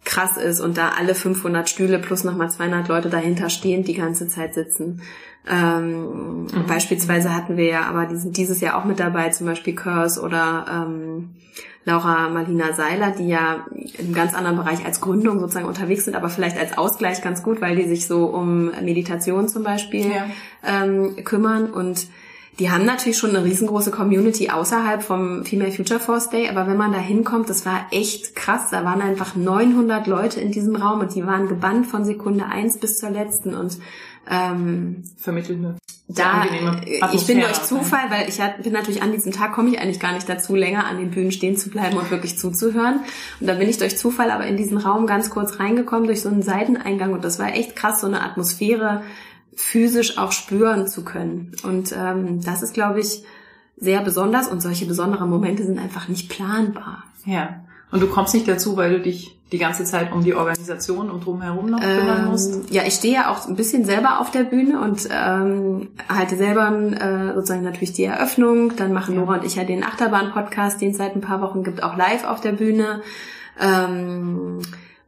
krass 0.05 0.37
ist 0.37 0.59
und 0.59 0.77
da 0.77 0.89
alle 0.97 1.15
500 1.15 1.69
Stühle 1.69 1.99
plus 1.99 2.23
nochmal 2.23 2.51
200 2.51 2.87
Leute 2.87 3.09
dahinter 3.09 3.49
stehend 3.49 3.87
die 3.87 3.93
ganze 3.93 4.27
Zeit 4.27 4.53
sitzen. 4.53 5.01
Ähm, 5.49 6.43
mhm. 6.43 6.67
Beispielsweise 6.67 7.35
hatten 7.35 7.57
wir 7.57 7.65
ja, 7.65 7.83
aber 7.83 8.05
die 8.05 8.15
sind 8.15 8.37
dieses 8.37 8.61
Jahr 8.61 8.77
auch 8.77 8.85
mit 8.85 8.99
dabei, 8.99 9.29
zum 9.29 9.47
Beispiel 9.47 9.75
Curse 9.75 10.21
oder 10.21 10.65
ähm, 10.69 11.29
Laura 11.85 12.29
Marlina 12.29 12.71
Seiler, 12.73 13.11
die 13.11 13.27
ja 13.27 13.65
im 13.97 14.13
ganz 14.13 14.33
anderen 14.33 14.57
Bereich 14.57 14.85
als 14.85 15.01
Gründung 15.01 15.39
sozusagen 15.39 15.67
unterwegs 15.67 16.05
sind, 16.05 16.15
aber 16.15 16.29
vielleicht 16.29 16.57
als 16.57 16.77
Ausgleich 16.77 17.21
ganz 17.21 17.43
gut, 17.43 17.59
weil 17.59 17.75
die 17.75 17.87
sich 17.87 18.07
so 18.07 18.25
um 18.25 18.71
Meditation 18.81 19.49
zum 19.49 19.63
Beispiel 19.63 20.09
ja. 20.09 20.25
ähm, 20.65 21.17
kümmern 21.25 21.71
und 21.71 22.07
Die 22.59 22.69
haben 22.69 22.85
natürlich 22.85 23.17
schon 23.17 23.31
eine 23.31 23.43
riesengroße 23.43 23.89
Community 23.89 24.49
außerhalb 24.49 25.01
vom 25.01 25.43
Female 25.43 25.71
Future 25.71 25.99
Force 25.99 26.29
Day, 26.29 26.49
aber 26.49 26.67
wenn 26.67 26.77
man 26.77 26.91
da 26.91 26.99
hinkommt, 26.99 27.49
das 27.49 27.65
war 27.65 27.87
echt 27.91 28.35
krass. 28.35 28.69
Da 28.69 28.85
waren 28.85 29.01
einfach 29.01 29.35
900 29.35 30.05
Leute 30.05 30.39
in 30.39 30.51
diesem 30.51 30.75
Raum 30.75 30.99
und 30.99 31.15
die 31.15 31.25
waren 31.25 31.47
gebannt 31.47 31.87
von 31.87 32.05
Sekunde 32.05 32.45
eins 32.45 32.79
bis 32.79 32.97
zur 32.97 33.09
letzten 33.09 33.55
und 33.55 33.77
ähm, 34.29 35.03
vermitteln 35.17 35.77
da 36.07 36.45
ich 37.13 37.25
bin 37.25 37.39
durch 37.39 37.61
Zufall, 37.63 38.09
weil 38.09 38.27
ich 38.27 38.37
bin 38.61 38.73
natürlich 38.73 39.01
an 39.01 39.11
diesem 39.11 39.31
Tag 39.31 39.53
komme 39.53 39.69
ich 39.69 39.79
eigentlich 39.79 39.99
gar 39.99 40.13
nicht 40.13 40.27
dazu, 40.27 40.55
länger 40.55 40.85
an 40.85 40.97
den 40.97 41.11
Bühnen 41.11 41.31
stehen 41.31 41.57
zu 41.57 41.69
bleiben 41.69 41.97
und 41.97 42.11
wirklich 42.11 42.37
zuzuhören. 42.37 42.99
Und 43.39 43.47
da 43.47 43.53
bin 43.53 43.69
ich 43.69 43.77
durch 43.77 43.97
Zufall 43.97 44.29
aber 44.29 44.45
in 44.45 44.57
diesen 44.57 44.77
Raum 44.77 45.07
ganz 45.07 45.29
kurz 45.29 45.59
reingekommen 45.59 46.05
durch 46.05 46.21
so 46.21 46.29
einen 46.29 46.41
Seiteneingang 46.41 47.13
und 47.13 47.23
das 47.23 47.39
war 47.39 47.53
echt 47.55 47.75
krass, 47.75 48.01
so 48.01 48.07
eine 48.07 48.21
Atmosphäre 48.21 49.03
physisch 49.55 50.17
auch 50.17 50.31
spüren 50.31 50.87
zu 50.87 51.03
können. 51.03 51.53
Und 51.63 51.93
ähm, 51.97 52.41
das 52.41 52.63
ist, 52.63 52.73
glaube 52.73 52.99
ich, 52.99 53.23
sehr 53.77 54.01
besonders 54.01 54.47
und 54.47 54.61
solche 54.61 54.85
besonderen 54.85 55.29
Momente 55.29 55.63
sind 55.63 55.79
einfach 55.79 56.07
nicht 56.07 56.29
planbar. 56.29 57.03
Ja. 57.25 57.61
Und 57.91 58.01
du 58.01 58.07
kommst 58.07 58.33
nicht 58.33 58.47
dazu, 58.47 58.77
weil 58.77 58.91
du 58.91 59.01
dich 59.01 59.37
die 59.53 59.59
ganze 59.59 59.83
Zeit 59.83 60.11
um 60.11 60.23
die 60.23 60.33
Organisation 60.33 61.11
und 61.11 61.25
drumherum 61.25 61.67
noch 61.67 61.79
kümmern 61.79 62.23
ähm, 62.23 62.31
musst? 62.31 62.71
Ja, 62.71 62.81
ich 62.87 62.95
stehe 62.95 63.13
ja 63.13 63.29
auch 63.29 63.47
ein 63.47 63.55
bisschen 63.55 63.85
selber 63.85 64.19
auf 64.19 64.31
der 64.31 64.43
Bühne 64.43 64.81
und 64.81 65.07
ähm, 65.11 65.89
halte 66.09 66.35
selber 66.35 66.71
äh, 66.71 67.35
sozusagen 67.35 67.61
natürlich 67.61 67.93
die 67.93 68.05
Eröffnung. 68.05 68.75
Dann 68.75 68.93
machen 68.93 69.15
Nora 69.15 69.35
und 69.35 69.45
ich 69.45 69.55
ja 69.55 69.63
den 69.63 69.83
Achterbahn-Podcast, 69.83 70.81
den 70.81 70.91
es 70.91 70.97
seit 70.97 71.15
ein 71.15 71.21
paar 71.21 71.39
Wochen 71.41 71.63
gibt, 71.63 71.83
auch 71.83 71.95
live 71.95 72.25
auf 72.25 72.41
der 72.41 72.53
Bühne. 72.53 73.03
Ähm, 73.61 74.59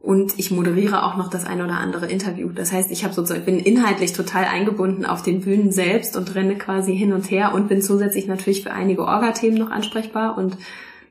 und 0.06 0.38
ich 0.38 0.52
moderiere 0.52 1.02
auch 1.04 1.16
noch 1.16 1.28
das 1.28 1.44
ein 1.44 1.60
oder 1.60 1.78
andere 1.78 2.06
Interview. 2.06 2.50
Das 2.50 2.72
heißt, 2.72 2.92
ich 2.92 3.02
habe 3.02 3.12
sozusagen 3.12 3.44
bin 3.44 3.58
inhaltlich 3.58 4.12
total 4.12 4.44
eingebunden 4.44 5.04
auf 5.04 5.22
den 5.22 5.40
Bühnen 5.40 5.72
selbst 5.72 6.16
und 6.16 6.34
renne 6.36 6.54
quasi 6.56 6.96
hin 6.96 7.12
und 7.12 7.28
her 7.30 7.52
und 7.54 7.68
bin 7.68 7.82
zusätzlich 7.82 8.28
natürlich 8.28 8.62
für 8.62 8.72
einige 8.72 9.02
Orga-Themen 9.02 9.58
noch 9.58 9.72
ansprechbar 9.72 10.38
und 10.38 10.56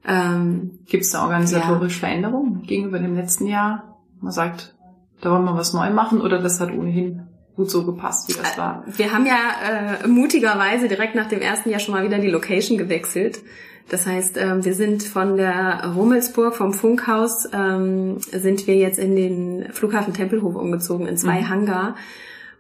ähm, 0.08 0.80
Gibt 0.86 1.04
es 1.04 1.12
da 1.12 1.24
organisatorisch 1.24 1.96
ja. 1.96 2.08
Veränderungen 2.08 2.62
gegenüber 2.64 3.00
dem 3.00 3.16
letzten 3.16 3.48
Jahr? 3.48 4.00
Man 4.22 4.32
sagt, 4.32 4.76
da 5.22 5.32
wollen 5.32 5.46
wir 5.46 5.56
was 5.56 5.74
neu 5.74 5.90
machen 5.90 6.22
oder 6.22 6.40
das 6.40 6.62
hat 6.62 6.72
ohnehin 6.72 7.25
gut 7.56 7.72
so 7.72 7.86
gepasst, 7.86 8.30
wie 8.30 8.34
das 8.34 8.58
war? 8.58 8.84
Wir 8.88 9.14
haben 9.14 9.26
ja 9.26 10.02
äh, 10.04 10.08
mutigerweise 10.08 10.88
direkt 10.88 11.16
nach 11.16 11.28
dem 11.28 11.42
ersten 11.42 11.70
Jahr 11.70 11.80
schon 11.80 11.94
mal 11.94 12.04
wieder 12.04 12.20
die 12.20 12.30
Location 12.30 12.78
gewechselt. 12.78 13.40
Das 13.90 14.08
heißt, 14.08 14.38
ähm, 14.38 14.66
wir 14.66 14.74
sind 14.74 15.04
von 15.04 15.38
der 15.38 15.94
Rummelsburg, 15.96 16.56
vom 16.56 16.74
Funkhaus, 16.74 17.48
ähm, 17.54 18.18
sind 18.20 18.66
wir 18.66 18.76
jetzt 18.76 18.98
in 18.98 19.16
den 19.16 19.72
Flughafen 19.74 20.14
Tempelhof 20.14 20.56
umgezogen, 20.56 21.08
in 21.08 21.18
zwei 21.18 21.42
mhm. 21.42 21.50
Hangar. 21.50 21.96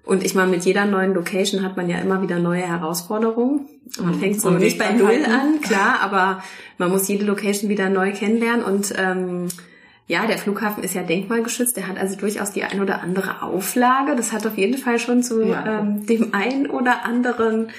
Und 0.03 0.23
ich 0.23 0.35
meine, 0.35 0.51
mit 0.51 0.65
jeder 0.65 0.85
neuen 0.85 1.15
Location 1.15 1.63
hat 1.63 1.77
man 1.77 1.89
ja 1.89 1.97
immer 1.97 2.21
wieder 2.21 2.37
neue 2.37 2.61
Herausforderungen. 2.61 3.67
Man 3.99 4.15
mhm. 4.15 4.19
fängt 4.19 4.41
so 4.41 4.51
nicht 4.51 4.77
bei 4.77 4.91
Null 4.91 5.25
an, 5.25 5.61
klar, 5.61 5.99
aber 6.01 6.43
man 6.77 6.91
muss 6.91 7.07
jede 7.07 7.25
Location 7.25 7.69
wieder 7.69 7.89
neu 7.89 8.11
kennenlernen 8.11 8.63
und 8.63 8.93
ähm, 8.95 9.47
ja, 10.07 10.27
der 10.27 10.37
Flughafen 10.37 10.83
ist 10.83 10.93
ja 10.93 11.01
denkmalgeschützt. 11.01 11.77
Der 11.77 11.87
hat 11.87 11.97
also 11.97 12.15
durchaus 12.15 12.51
die 12.51 12.63
ein 12.63 12.79
oder 12.79 13.01
andere 13.01 13.41
Auflage. 13.41 14.15
Das 14.15 14.31
hat 14.31 14.45
auf 14.45 14.57
jeden 14.57 14.77
Fall 14.77 14.99
schon 14.99 15.23
zu 15.23 15.43
ja. 15.43 15.79
ähm, 15.79 16.05
dem 16.05 16.33
ein 16.33 16.67
oder 16.67 17.05
anderen 17.05 17.69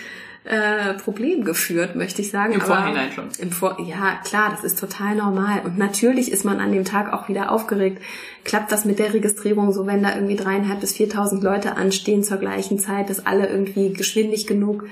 äh, 0.47 0.95
Problem 0.95 1.45
geführt, 1.45 1.97
möchte 1.97 2.23
ich 2.23 2.31
sagen. 2.31 2.53
Im 2.53 2.61
Aber 2.61 2.76
Vorhinein 2.76 3.11
schon. 3.12 3.29
Im 3.38 3.50
Vor 3.50 3.79
ja, 3.81 4.21
klar, 4.25 4.50
das 4.50 4.62
ist 4.62 4.79
total 4.79 5.17
normal. 5.17 5.62
Und 5.65 5.76
natürlich 5.76 6.31
ist 6.31 6.45
man 6.45 6.61
an 6.61 6.71
dem 6.71 6.85
Tag 6.85 7.12
auch 7.12 7.29
wieder 7.29 7.50
aufgeregt. 7.50 8.00
Klappt 8.45 8.71
das 8.71 8.85
mit 8.85 9.00
der 9.00 9.12
Registrierung 9.12 9.73
so, 9.73 9.87
wenn 9.87 10.05
da 10.05 10.15
irgendwie 10.15 10.37
dreieinhalb 10.37 10.81
bis 10.81 10.93
viertausend 10.93 11.43
Leute 11.43 11.76
anstehen 11.76 12.23
zur 12.23 12.37
gleichen 12.37 12.79
Zeit, 12.79 13.11
dass 13.11 13.26
alle 13.26 13.49
irgendwie 13.49 13.93
geschwindig 13.93 14.47
genug 14.47 14.85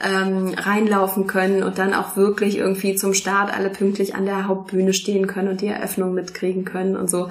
ähm, 0.00 0.54
reinlaufen 0.56 1.26
können 1.26 1.64
und 1.64 1.78
dann 1.78 1.92
auch 1.92 2.16
wirklich 2.16 2.58
irgendwie 2.58 2.94
zum 2.94 3.12
Start 3.12 3.52
alle 3.52 3.68
pünktlich 3.68 4.14
an 4.14 4.26
der 4.26 4.46
Hauptbühne 4.46 4.92
stehen 4.92 5.26
können 5.26 5.48
und 5.48 5.60
die 5.60 5.66
Eröffnung 5.66 6.14
mitkriegen 6.14 6.64
können 6.64 6.96
und 6.96 7.10
so. 7.10 7.30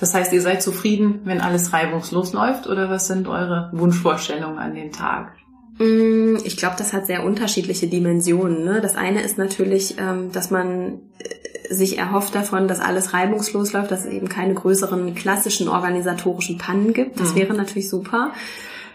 Das 0.00 0.14
heißt, 0.14 0.32
ihr 0.32 0.42
seid 0.42 0.62
zufrieden, 0.62 1.20
wenn 1.24 1.40
alles 1.40 1.72
reibungslos 1.72 2.32
läuft 2.32 2.66
oder 2.66 2.88
was 2.88 3.06
sind 3.06 3.28
eure 3.28 3.70
Wunschvorstellungen 3.72 4.58
an 4.58 4.74
den 4.74 4.92
Tag? 4.92 5.32
Mm, 5.78 6.36
ich 6.44 6.56
glaube, 6.56 6.76
das 6.78 6.92
hat 6.92 7.06
sehr 7.06 7.24
unterschiedliche 7.24 7.86
Dimensionen. 7.86 8.64
Ne? 8.64 8.80
Das 8.80 8.96
eine 8.96 9.22
ist 9.22 9.38
natürlich, 9.38 9.96
ähm, 9.98 10.32
dass 10.32 10.50
man 10.50 11.00
äh, 11.18 11.74
sich 11.74 11.98
erhofft 11.98 12.34
davon, 12.34 12.68
dass 12.68 12.80
alles 12.80 13.12
reibungslos 13.12 13.72
läuft, 13.72 13.90
dass 13.90 14.04
es 14.04 14.12
eben 14.12 14.28
keine 14.28 14.54
größeren 14.54 15.14
klassischen 15.14 15.68
organisatorischen 15.68 16.58
Pannen 16.58 16.92
gibt. 16.92 17.20
Das 17.20 17.34
mhm. 17.34 17.38
wäre 17.38 17.54
natürlich 17.54 17.90
super. 17.90 18.32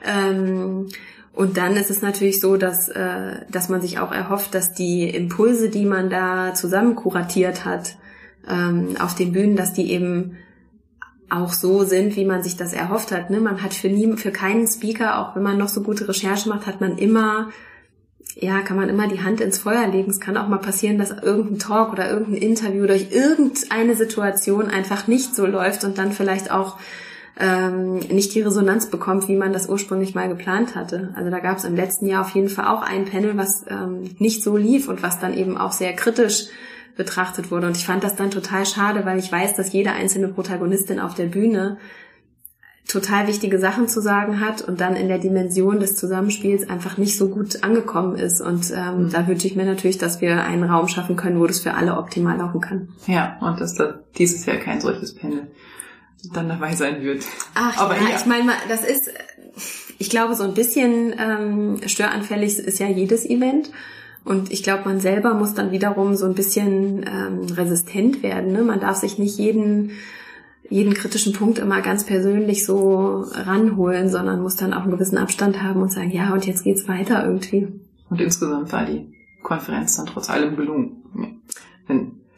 Ähm, 0.06 0.88
und 1.34 1.58
dann 1.58 1.78
ist 1.78 1.90
es 1.90 2.02
natürlich 2.02 2.42
so, 2.42 2.58
dass, 2.58 2.90
äh, 2.90 3.46
dass 3.50 3.70
man 3.70 3.82
sich 3.82 4.00
auch 4.00 4.12
erhofft, 4.12 4.54
dass 4.54 4.74
die 4.74 5.10
Impulse, 5.10 5.70
die 5.70 5.86
man 5.86 6.10
da 6.10 6.54
zusammen 6.54 6.96
kuratiert 6.96 7.64
hat 7.64 7.96
ähm, 8.50 8.96
auf 9.00 9.16
den 9.16 9.32
Bühnen, 9.32 9.56
dass 9.56 9.74
die 9.74 9.92
eben 9.92 10.38
auch 11.32 11.54
so 11.54 11.84
sind, 11.84 12.16
wie 12.18 12.26
man 12.26 12.44
sich 12.44 12.58
das 12.58 12.74
erhofft 12.74 13.12
hat. 13.12 13.30
Ne? 13.30 13.40
Man 13.40 13.64
hat 13.64 13.74
für 13.74 13.88
nie, 13.88 14.18
für 14.18 14.32
keinen 14.32 14.68
Speaker, 14.68 15.20
auch 15.20 15.36
wenn 15.36 15.44
man 15.44 15.58
noch 15.58 15.70
so 15.70 15.82
gute 15.82 16.08
Recherche 16.08 16.50
macht, 16.50 16.68
hat 16.68 16.82
man 16.82 16.98
immer, 16.98 17.50
ja, 18.36 18.60
kann 18.62 18.76
man 18.76 18.90
immer 18.90 19.08
die 19.08 19.24
Hand 19.24 19.40
ins 19.40 19.58
Feuer 19.58 19.88
legen. 19.88 20.12
Es 20.12 20.20
kann 20.20 20.36
auch 20.36 20.50
mal 20.50 20.58
passieren, 20.58 20.98
dass 20.98 21.12
irgendein 21.12 21.60
Talk 21.60 21.94
oder 21.94 22.10
irgendein 22.10 22.42
Interview 22.42 22.86
durch 22.86 23.12
irgendeine 23.12 23.96
Situation 23.96 24.68
einfach 24.68 25.08
nicht 25.08 25.34
so 25.34 25.46
läuft 25.46 25.86
und 25.86 25.98
dann 25.98 26.12
vielleicht 26.12 26.52
auch 26.52 26.78
ähm, 27.40 28.00
nicht 28.00 28.36
die 28.36 28.42
Resonanz 28.42 28.88
bekommt, 28.88 29.30
wie 29.30 29.38
man 29.38 29.54
das 29.54 29.70
ursprünglich 29.70 30.14
mal 30.14 30.28
geplant 30.28 30.76
hatte. 30.76 31.14
Also 31.16 31.30
da 31.30 31.40
gab 31.40 31.58
es 31.58 31.64
im 31.64 31.78
letzten 31.78 32.08
Jahr 32.08 32.26
auf 32.26 32.36
jeden 32.36 32.50
Fall 32.50 32.68
auch 32.68 32.82
ein 32.82 33.06
Panel, 33.06 33.38
was 33.38 33.64
ähm, 33.70 34.04
nicht 34.20 34.44
so 34.44 34.58
lief 34.58 34.90
und 34.90 35.02
was 35.02 35.20
dann 35.20 35.34
eben 35.34 35.58
auch 35.58 35.72
sehr 35.72 35.94
kritisch 35.94 36.48
betrachtet 36.96 37.52
wurde. 37.52 37.68
Und 37.68 37.78
ich 37.78 37.86
fand 37.86 38.04
das 38.04 38.16
dann 38.16 38.32
total 38.32 38.66
schade, 38.66 39.06
weil 39.06 39.20
ich 39.20 39.32
weiß, 39.32 39.56
dass 39.56 39.74
jede 39.74 39.92
einzelne 39.92 40.28
Protagonistin 40.28 41.00
auf 41.00 41.16
der 41.16 41.26
Bühne 41.26 41.78
total 42.88 43.28
wichtige 43.28 43.60
Sachen 43.60 43.88
zu 43.88 44.02
sagen 44.02 44.40
hat 44.40 44.62
und 44.62 44.82
dann 44.82 44.96
in 44.96 45.08
der 45.08 45.20
Dimension 45.20 45.80
des 45.80 45.96
Zusammenspiels 45.96 46.70
einfach 46.70 46.98
nicht 46.98 47.18
so 47.18 47.30
gut 47.30 47.64
angekommen 47.64 48.18
ist. 48.18 48.42
Und 48.42 48.72
ähm, 48.76 49.04
mhm. 49.04 49.10
da 49.12 49.28
wünsche 49.28 49.48
ich 49.48 49.56
mir 49.56 49.66
natürlich, 49.66 49.98
dass 49.98 50.20
wir 50.20 50.44
einen 50.44 50.64
Raum 50.64 50.88
schaffen 50.88 51.16
können, 51.16 51.40
wo 51.40 51.48
das 51.48 51.60
für 51.60 51.74
alle 51.74 51.98
optimal 51.98 52.38
laufen 52.38 52.60
kann. 52.60 52.90
Ja, 53.08 53.38
und 53.40 53.62
dass 53.62 53.76
da 53.76 54.00
dieses 54.18 54.46
Jahr 54.46 54.58
kein 54.58 54.82
solches 54.82 55.16
Panel 55.16 55.48
dann 56.34 56.50
dabei 56.50 56.76
sein 56.76 57.02
wird. 57.02 57.26
Ach 57.56 57.78
Aber 57.78 57.96
ja, 57.96 58.10
ja. 58.10 58.16
ich 58.16 58.26
meine, 58.26 58.52
das 58.68 58.84
ist, 58.84 59.10
ich 59.98 60.10
glaube, 60.10 60.36
so 60.36 60.44
ein 60.44 60.54
bisschen 60.54 61.16
ähm, 61.18 61.80
störanfällig 61.86 62.60
ist 62.60 62.80
ja 62.80 62.88
jedes 62.88 63.26
Event. 63.26 63.72
Und 64.24 64.52
ich 64.52 64.64
glaube, 64.64 64.84
man 64.86 65.00
selber 65.00 65.34
muss 65.34 65.54
dann 65.54 65.72
wiederum 65.72 66.16
so 66.16 66.26
ein 66.26 66.36
bisschen 66.36 67.06
ähm, 67.08 67.46
resistent 67.54 68.22
werden. 68.22 68.52
Ne? 68.52 68.62
Man 68.62 68.80
darf 68.80 68.98
sich 68.98 69.18
nicht 69.18 69.38
jeden, 69.38 69.92
jeden 70.70 70.94
kritischen 70.94 71.34
Punkt 71.34 71.58
immer 71.60 71.82
ganz 71.82 72.06
persönlich 72.06 72.66
so 72.66 73.26
ranholen, 73.34 74.10
sondern 74.10 74.42
muss 74.42 74.56
dann 74.56 74.74
auch 74.74 74.84
einen 74.84 74.92
gewissen 74.92 75.18
Abstand 75.18 75.62
haben 75.64 75.82
und 75.82 75.92
sagen, 75.92 76.12
ja, 76.12 76.34
und 76.34 76.46
jetzt 76.46 76.64
geht's 76.64 76.88
weiter 76.88 77.26
irgendwie. 77.26 77.68
Und 78.10 78.22
insgesamt 78.22 78.72
war 78.72 78.86
die 78.86 79.12
Konferenz 79.42 79.98
dann 79.98 80.06
trotz 80.06 80.30
allem 80.30 80.56
gelungen. 80.56 81.42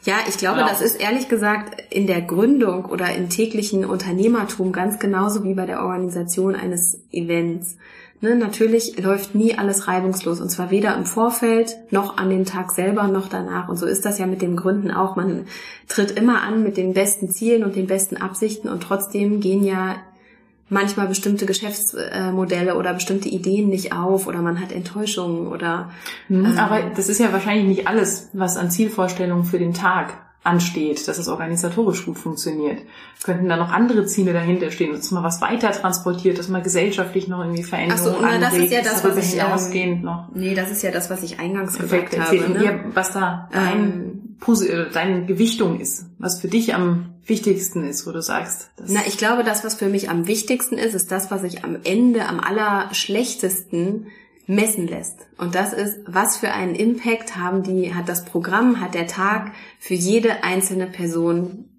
Ja, 0.06 0.16
ich 0.28 0.38
glaube, 0.38 0.58
genau. 0.58 0.70
das 0.70 0.82
ist 0.82 0.96
ehrlich 1.02 1.30
gesagt 1.30 1.82
in 1.90 2.08
der 2.08 2.22
Gründung 2.22 2.86
oder 2.86 3.14
im 3.16 3.30
täglichen 3.30 3.86
Unternehmertum 3.86 4.74
ganz 4.74 5.00
genauso 5.00 5.44
wie 5.44 5.54
bei 5.54 5.66
der 5.66 5.82
Organisation 5.82 6.56
eines 6.56 7.02
Events. 7.12 7.78
Ne, 8.24 8.38
natürlich 8.38 8.98
läuft 9.04 9.36
nie 9.36 9.58
alles 9.58 9.90
reibungslos 9.90 10.40
und 10.40 10.48
zwar 10.48 10.72
weder 10.72 10.96
im 10.96 11.06
Vorfeld 11.06 11.76
noch 11.92 12.16
an 12.16 12.30
dem 12.30 12.46
Tag 12.46 12.72
selber 12.72 13.10
noch 13.10 13.28
danach. 13.28 13.68
Und 13.68 13.76
so 13.76 13.86
ist 13.86 14.06
das 14.06 14.18
ja 14.18 14.26
mit 14.26 14.42
den 14.42 14.56
Gründen 14.56 14.92
auch. 14.92 15.18
Man 15.18 15.46
tritt 15.90 16.12
immer 16.12 16.42
an 16.42 16.64
mit 16.64 16.78
den 16.78 16.94
besten 16.94 17.30
Zielen 17.30 17.66
und 17.66 17.76
den 17.76 17.86
besten 17.86 18.16
Absichten 18.16 18.70
und 18.70 18.82
trotzdem 18.82 19.42
gehen 19.42 19.66
ja 19.66 19.98
manchmal 20.70 21.08
bestimmte 21.08 21.46
Geschäftsmodelle 21.46 22.78
oder 22.78 22.94
bestimmte 22.94 23.28
Ideen 23.28 23.68
nicht 23.68 23.92
auf 23.92 24.26
oder 24.26 24.42
man 24.42 24.62
hat 24.62 24.72
Enttäuschungen 24.72 25.48
oder. 25.48 25.92
Mhm, 26.30 26.46
ähm, 26.46 26.58
Aber 26.58 26.80
das 26.96 27.10
ist 27.10 27.20
ja 27.20 27.34
wahrscheinlich 27.34 27.68
nicht 27.68 27.88
alles, 27.90 28.30
was 28.32 28.56
an 28.56 28.72
Zielvorstellungen 28.72 29.44
für 29.44 29.60
den 29.60 29.74
Tag 29.74 30.14
ansteht, 30.44 31.08
dass 31.08 31.18
es 31.18 31.28
organisatorisch 31.28 32.06
gut 32.06 32.18
funktioniert. 32.18 32.82
Könnten 33.24 33.48
da 33.48 33.56
noch 33.56 33.72
andere 33.72 34.06
Ziele 34.06 34.34
dahinter 34.34 34.72
stehen, 34.72 34.92
dass 34.92 35.12
man 35.12 35.24
was 35.24 35.42
weiter 35.42 35.72
transportiert, 35.72 36.38
dass 36.38 36.50
man 36.50 36.64
gesellschaftlich 36.64 37.28
noch 37.28 37.40
irgendwie 37.40 37.64
Veränderungen 37.64 38.16
Ach 38.16 38.20
so, 38.20 38.26
anregt, 38.26 38.44
das 38.44 38.58
ist 38.58 38.72
ja 38.72 38.82
das, 38.82 39.04
was 39.04 39.74
ich 39.74 39.76
ähm, 39.76 40.02
noch. 40.02 40.28
Nee, 40.34 40.54
das 40.54 40.72
ist 40.72 40.84
ja 40.84 40.92
das, 40.92 41.10
was 41.10 41.24
ich 41.24 41.40
eingangs 41.40 41.78
gesagt 41.78 42.18
habe. 42.20 42.38
Ne? 42.50 42.60
Dir, 42.60 42.80
was 42.94 43.14
da 43.14 43.50
dein, 43.54 44.38
ähm, 44.46 44.90
deine 44.94 45.26
Gewichtung 45.26 45.80
ist, 45.80 46.08
was 46.20 46.42
für 46.42 46.50
dich 46.50 46.76
am 46.76 47.14
wichtigsten 47.26 47.88
ist, 47.88 48.06
wo 48.06 48.12
du 48.12 48.22
sagst. 48.22 48.70
Na, 48.86 49.00
ich 49.08 49.18
glaube, 49.18 49.44
das, 49.44 49.64
was 49.64 49.76
für 49.76 49.88
mich 49.88 50.10
am 50.10 50.28
wichtigsten 50.28 50.78
ist, 50.78 50.94
ist 50.94 51.12
das, 51.12 51.32
was 51.32 51.44
ich 51.44 51.64
am 51.64 51.78
Ende 51.86 52.28
am 52.28 52.42
allerschlechtesten 52.42 54.08
messen 54.46 54.88
lässt. 54.88 55.20
Und 55.38 55.56
das 55.56 55.74
ist, 55.74 56.00
was 56.06 56.38
für 56.38 56.52
einen 56.52 56.76
Impact 56.76 57.36
haben 57.38 57.64
die, 57.64 57.94
hat 57.94 58.10
das 58.10 58.26
Programm, 58.26 58.82
hat 58.82 58.94
der 58.94 59.08
Tag 59.08 59.52
für 59.80 59.94
jede 59.94 60.44
einzelne 60.44 60.88
Person 60.88 61.70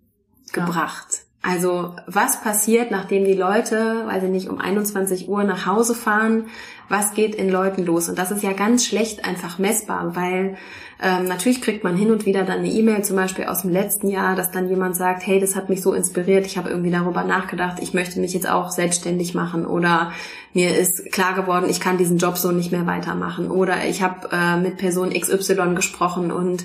gebracht. 0.53 1.07
Ja. 1.11 1.19
Also 1.51 1.95
was 2.07 2.41
passiert, 2.41 2.91
nachdem 2.91 3.27
die 3.27 3.35
Leute, 3.35 4.05
weil 4.07 4.21
sie 4.23 4.29
nicht 4.29 4.49
um 4.49 4.59
21 4.59 5.29
Uhr 5.29 5.45
nach 5.45 5.67
Hause 5.67 5.95
fahren, 5.95 6.47
was 6.89 7.13
geht 7.13 7.35
in 7.35 7.51
Leuten 7.51 7.85
los? 7.85 8.09
Und 8.09 8.19
das 8.19 8.31
ist 8.31 8.43
ja 8.43 8.53
ganz 8.53 8.87
schlecht 8.87 9.27
einfach 9.27 9.59
messbar, 9.59 10.17
weil 10.17 10.57
ähm, 11.03 11.25
natürlich 11.25 11.61
kriegt 11.61 11.83
man 11.83 11.97
hin 11.97 12.11
und 12.11 12.25
wieder 12.25 12.45
dann 12.45 12.59
eine 12.59 12.71
E-Mail, 12.71 13.03
zum 13.05 13.17
Beispiel 13.17 13.47
aus 13.47 13.63
dem 13.63 13.71
letzten 13.71 14.09
Jahr, 14.09 14.37
dass 14.37 14.51
dann 14.51 14.69
jemand 14.69 14.97
sagt, 14.97 15.27
hey, 15.27 15.41
das 15.41 15.57
hat 15.57 15.69
mich 15.69 15.83
so 15.83 15.93
inspiriert, 15.93 16.47
ich 16.47 16.57
habe 16.57 16.71
irgendwie 16.71 16.91
darüber 16.91 17.25
nachgedacht, 17.25 17.79
ich 17.81 17.95
möchte 17.95 18.21
mich 18.21 18.33
jetzt 18.33 18.49
auch 18.49 18.71
selbstständig 18.71 19.35
machen 19.35 19.67
oder 19.67 20.13
mir 20.53 20.77
ist 20.77 21.11
klar 21.13 21.35
geworden, 21.35 21.67
ich 21.69 21.81
kann 21.81 21.99
diesen 21.99 22.19
Job 22.19 22.39
so 22.39 22.53
nicht 22.53 22.71
mehr 22.71 22.87
weitermachen 22.87 23.51
oder 23.51 23.85
ich 23.87 24.03
habe 24.03 24.29
äh, 24.33 24.57
mit 24.57 24.77
Person 24.77 25.11
XY 25.11 25.75
gesprochen 25.75 26.31
und 26.31 26.65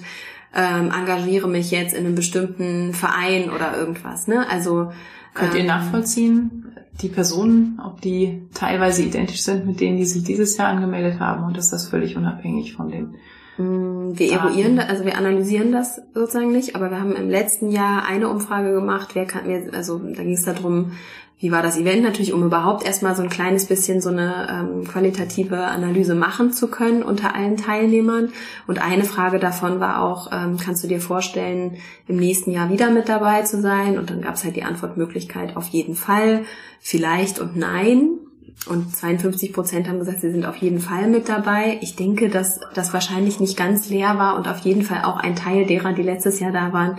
ähm, 0.55 0.91
engagiere 0.91 1.47
mich 1.47 1.71
jetzt 1.71 1.93
in 1.93 2.05
einem 2.05 2.15
bestimmten 2.15 2.93
Verein 2.93 3.49
oder 3.49 3.77
irgendwas. 3.77 4.27
Ne? 4.27 4.47
Also 4.49 4.91
könnt 5.33 5.53
ihr 5.53 5.61
ähm, 5.61 5.67
nachvollziehen, 5.67 6.75
die 7.01 7.09
Personen, 7.09 7.79
ob 7.83 8.01
die 8.01 8.41
teilweise 8.53 9.03
identisch 9.03 9.41
sind 9.41 9.65
mit 9.65 9.79
denen, 9.79 9.97
die 9.97 10.05
sich 10.05 10.23
dieses 10.23 10.57
Jahr 10.57 10.69
angemeldet 10.69 11.19
haben 11.19 11.45
und 11.45 11.57
ist 11.57 11.71
das 11.71 11.87
völlig 11.87 12.17
unabhängig 12.17 12.73
von 12.73 12.89
den 12.89 13.15
wir 13.59 14.31
eruieren, 14.31 14.79
also 14.79 15.03
wir 15.03 15.17
analysieren 15.17 15.71
das 15.71 16.01
sozusagen 16.13 16.51
nicht, 16.51 16.75
aber 16.75 16.91
wir 16.91 16.99
haben 16.99 17.15
im 17.15 17.29
letzten 17.29 17.71
Jahr 17.71 18.05
eine 18.05 18.29
Umfrage 18.29 18.71
gemacht, 18.71 19.09
wer 19.13 19.25
kann, 19.25 19.43
also 19.73 19.99
da 19.99 20.23
ging 20.23 20.33
es 20.33 20.45
darum, 20.45 20.91
wie 21.39 21.51
war 21.51 21.61
das 21.61 21.77
Event 21.77 22.03
natürlich, 22.03 22.33
um 22.33 22.43
überhaupt 22.43 22.85
erstmal 22.85 23.15
so 23.15 23.23
ein 23.23 23.29
kleines 23.29 23.65
bisschen 23.65 24.01
so 24.01 24.09
eine 24.09 24.47
ähm, 24.49 24.85
qualitative 24.85 25.57
Analyse 25.57 26.13
machen 26.13 26.51
zu 26.51 26.69
können 26.69 27.01
unter 27.01 27.33
allen 27.33 27.55
Teilnehmern. 27.55 28.33
Und 28.67 28.81
eine 28.81 29.05
Frage 29.05 29.39
davon 29.39 29.79
war 29.79 30.01
auch, 30.01 30.31
ähm, 30.33 30.57
kannst 30.57 30.83
du 30.83 30.89
dir 30.89 30.99
vorstellen, 30.99 31.77
im 32.07 32.17
nächsten 32.17 32.51
Jahr 32.51 32.69
wieder 32.69 32.91
mit 32.91 33.07
dabei 33.07 33.43
zu 33.43 33.61
sein? 33.61 33.97
Und 33.97 34.09
dann 34.09 34.21
gab 34.21 34.35
es 34.35 34.43
halt 34.43 34.57
die 34.57 34.63
Antwortmöglichkeit 34.63 35.55
auf 35.55 35.67
jeden 35.67 35.95
Fall, 35.95 36.43
vielleicht 36.81 37.39
und 37.39 37.55
nein. 37.55 38.19
Und 38.67 38.95
52 38.95 39.53
Prozent 39.53 39.87
haben 39.87 39.99
gesagt, 39.99 40.21
sie 40.21 40.31
sind 40.31 40.45
auf 40.45 40.57
jeden 40.57 40.79
Fall 40.79 41.07
mit 41.07 41.29
dabei. 41.29 41.79
Ich 41.81 41.95
denke, 41.95 42.29
dass 42.29 42.59
das 42.73 42.93
wahrscheinlich 42.93 43.39
nicht 43.39 43.57
ganz 43.57 43.89
leer 43.89 44.17
war 44.17 44.35
und 44.37 44.47
auf 44.47 44.59
jeden 44.59 44.83
Fall 44.83 45.03
auch 45.03 45.17
ein 45.17 45.35
Teil 45.35 45.65
derer, 45.65 45.93
die 45.93 46.03
letztes 46.03 46.39
Jahr 46.39 46.51
da 46.51 46.73
waren, 46.73 46.97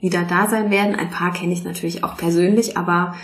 wieder 0.00 0.24
da 0.24 0.48
sein 0.48 0.70
werden. 0.70 0.94
Ein 0.96 1.10
paar 1.10 1.32
kenne 1.32 1.52
ich 1.52 1.64
natürlich 1.64 2.02
auch 2.02 2.16
persönlich, 2.16 2.76
aber 2.76 3.14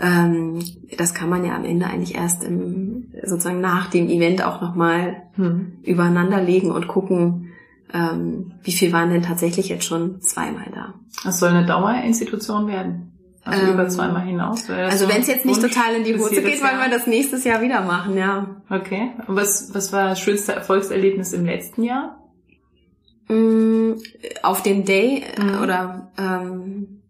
ähm, 0.00 0.60
das 0.96 1.14
kann 1.14 1.28
man 1.28 1.44
ja 1.44 1.56
am 1.56 1.64
Ende 1.64 1.86
eigentlich 1.86 2.14
erst 2.14 2.44
im, 2.44 3.12
sozusagen 3.24 3.60
nach 3.60 3.90
dem 3.90 4.08
Event 4.08 4.44
auch 4.44 4.60
nochmal 4.60 5.22
hm. 5.34 5.78
übereinander 5.82 6.40
legen 6.42 6.70
und 6.70 6.86
gucken, 6.86 7.48
ähm, 7.92 8.52
wie 8.62 8.72
viel 8.72 8.92
waren 8.92 9.10
denn 9.10 9.22
tatsächlich 9.22 9.68
jetzt 9.68 9.84
schon 9.84 10.20
zweimal 10.20 10.66
da. 10.72 10.94
Das 11.24 11.40
soll 11.40 11.50
eine 11.50 11.66
Dauerinstitution 11.66 12.68
werden. 12.68 13.17
Also 13.48 13.64
ähm, 13.64 13.74
über 13.74 13.88
zweimal 13.88 14.22
hinaus. 14.22 14.68
Also 14.68 15.08
wenn 15.08 15.22
es 15.22 15.26
jetzt 15.26 15.46
nicht 15.46 15.60
total 15.60 15.94
in 15.94 16.04
die 16.04 16.18
Hose 16.18 16.42
geht, 16.42 16.62
wollen 16.62 16.78
wir 16.78 16.90
das 16.90 17.06
nächstes 17.06 17.44
Jahr 17.44 17.62
wieder 17.62 17.80
machen, 17.80 18.16
ja. 18.16 18.56
Okay. 18.68 19.12
Und 19.26 19.36
was, 19.36 19.74
was 19.74 19.92
war 19.92 20.10
das 20.10 20.20
schönste 20.20 20.52
Erfolgserlebnis 20.52 21.32
im 21.32 21.46
letzten 21.46 21.82
Jahr? 21.82 22.22
Mm, 23.28 23.94
auf 24.42 24.62
dem 24.62 24.84
Day 24.84 25.24
mhm. 25.38 25.62
oder 25.62 26.10
ähm, 26.18 27.02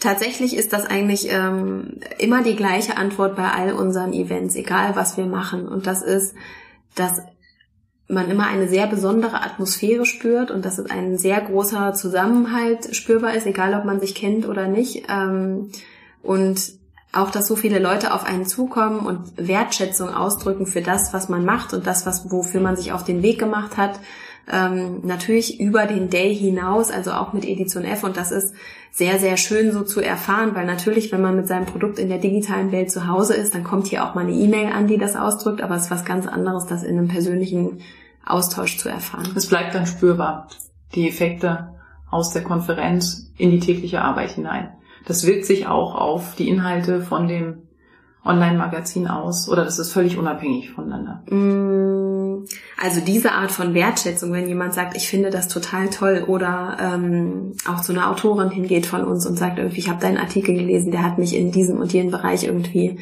tatsächlich 0.00 0.56
ist 0.56 0.72
das 0.72 0.84
eigentlich 0.84 1.28
ähm, 1.30 2.00
immer 2.18 2.42
die 2.42 2.56
gleiche 2.56 2.96
Antwort 2.98 3.36
bei 3.36 3.50
all 3.50 3.72
unseren 3.72 4.12
Events, 4.12 4.54
egal 4.54 4.96
was 4.96 5.16
wir 5.16 5.26
machen. 5.26 5.66
Und 5.66 5.86
das 5.86 6.02
ist, 6.02 6.34
dass 6.94 7.22
man 8.08 8.30
immer 8.30 8.46
eine 8.46 8.68
sehr 8.68 8.86
besondere 8.86 9.42
Atmosphäre 9.42 10.06
spürt 10.06 10.50
und 10.50 10.64
dass 10.64 10.78
es 10.78 10.90
ein 10.90 11.18
sehr 11.18 11.40
großer 11.40 11.92
Zusammenhalt 11.92 12.96
spürbar 12.96 13.34
ist, 13.34 13.46
egal 13.46 13.74
ob 13.74 13.84
man 13.84 14.00
sich 14.00 14.14
kennt 14.14 14.48
oder 14.48 14.66
nicht. 14.66 15.04
Ähm, 15.10 15.70
und 16.22 16.78
auch, 17.12 17.30
dass 17.30 17.46
so 17.46 17.56
viele 17.56 17.78
Leute 17.78 18.12
auf 18.12 18.24
einen 18.24 18.46
zukommen 18.46 19.00
und 19.00 19.32
Wertschätzung 19.36 20.14
ausdrücken 20.14 20.66
für 20.66 20.82
das, 20.82 21.12
was 21.12 21.28
man 21.28 21.44
macht 21.44 21.72
und 21.72 21.86
das, 21.86 22.06
was, 22.06 22.30
wofür 22.30 22.60
man 22.60 22.76
sich 22.76 22.92
auf 22.92 23.04
den 23.04 23.22
Weg 23.22 23.38
gemacht 23.38 23.76
hat. 23.76 23.98
Ähm, 24.50 25.00
natürlich 25.02 25.60
über 25.60 25.86
den 25.86 26.08
Day 26.08 26.34
hinaus, 26.34 26.90
also 26.90 27.12
auch 27.12 27.32
mit 27.32 27.44
Edition 27.44 27.84
F. 27.84 28.02
Und 28.02 28.16
das 28.16 28.32
ist 28.32 28.54
sehr, 28.90 29.18
sehr 29.18 29.36
schön 29.36 29.72
so 29.72 29.82
zu 29.82 30.00
erfahren, 30.00 30.54
weil 30.54 30.66
natürlich, 30.66 31.12
wenn 31.12 31.20
man 31.20 31.36
mit 31.36 31.46
seinem 31.46 31.66
Produkt 31.66 31.98
in 31.98 32.08
der 32.08 32.18
digitalen 32.18 32.72
Welt 32.72 32.90
zu 32.90 33.06
Hause 33.06 33.34
ist, 33.34 33.54
dann 33.54 33.64
kommt 33.64 33.86
hier 33.86 34.04
auch 34.04 34.14
mal 34.14 34.22
eine 34.22 34.32
E-Mail 34.32 34.72
an, 34.72 34.86
die 34.86 34.98
das 34.98 35.16
ausdrückt, 35.16 35.62
aber 35.62 35.76
es 35.76 35.84
ist 35.84 35.90
was 35.90 36.04
ganz 36.04 36.26
anderes, 36.26 36.66
das 36.66 36.82
in 36.82 36.96
einem 36.96 37.08
persönlichen 37.08 37.80
Austausch 38.24 38.78
zu 38.78 38.88
erfahren. 38.88 39.28
Es 39.36 39.46
bleibt 39.46 39.74
dann 39.74 39.86
spürbar, 39.86 40.48
die 40.94 41.08
Effekte 41.08 41.74
aus 42.10 42.32
der 42.32 42.42
Konferenz 42.42 43.30
in 43.36 43.50
die 43.50 43.60
tägliche 43.60 44.02
Arbeit 44.02 44.30
hinein. 44.32 44.70
Das 45.06 45.26
wirkt 45.26 45.46
sich 45.46 45.66
auch 45.66 45.94
auf 45.94 46.34
die 46.36 46.48
Inhalte 46.48 47.00
von 47.00 47.28
dem 47.28 47.62
Online-Magazin 48.24 49.08
aus 49.08 49.48
oder 49.48 49.64
das 49.64 49.78
ist 49.78 49.92
völlig 49.92 50.18
unabhängig 50.18 50.70
voneinander? 50.70 51.22
Mm, 51.30 52.07
also 52.80 53.00
diese 53.00 53.32
Art 53.32 53.50
von 53.50 53.74
Wertschätzung, 53.74 54.32
wenn 54.32 54.48
jemand 54.48 54.74
sagt, 54.74 54.96
ich 54.96 55.08
finde 55.08 55.30
das 55.30 55.48
total 55.48 55.90
toll 55.90 56.24
oder 56.26 56.76
ähm, 56.80 57.52
auch 57.66 57.80
zu 57.80 57.92
einer 57.92 58.10
Autorin 58.10 58.50
hingeht 58.50 58.86
von 58.86 59.04
uns 59.04 59.26
und 59.26 59.36
sagt 59.36 59.58
irgendwie, 59.58 59.80
ich 59.80 59.88
habe 59.88 60.00
deinen 60.00 60.18
Artikel 60.18 60.54
gelesen, 60.54 60.90
der 60.90 61.02
hat 61.02 61.18
mich 61.18 61.34
in 61.36 61.52
diesem 61.52 61.78
und 61.80 61.92
jenem 61.92 62.10
Bereich 62.10 62.44
irgendwie 62.44 62.98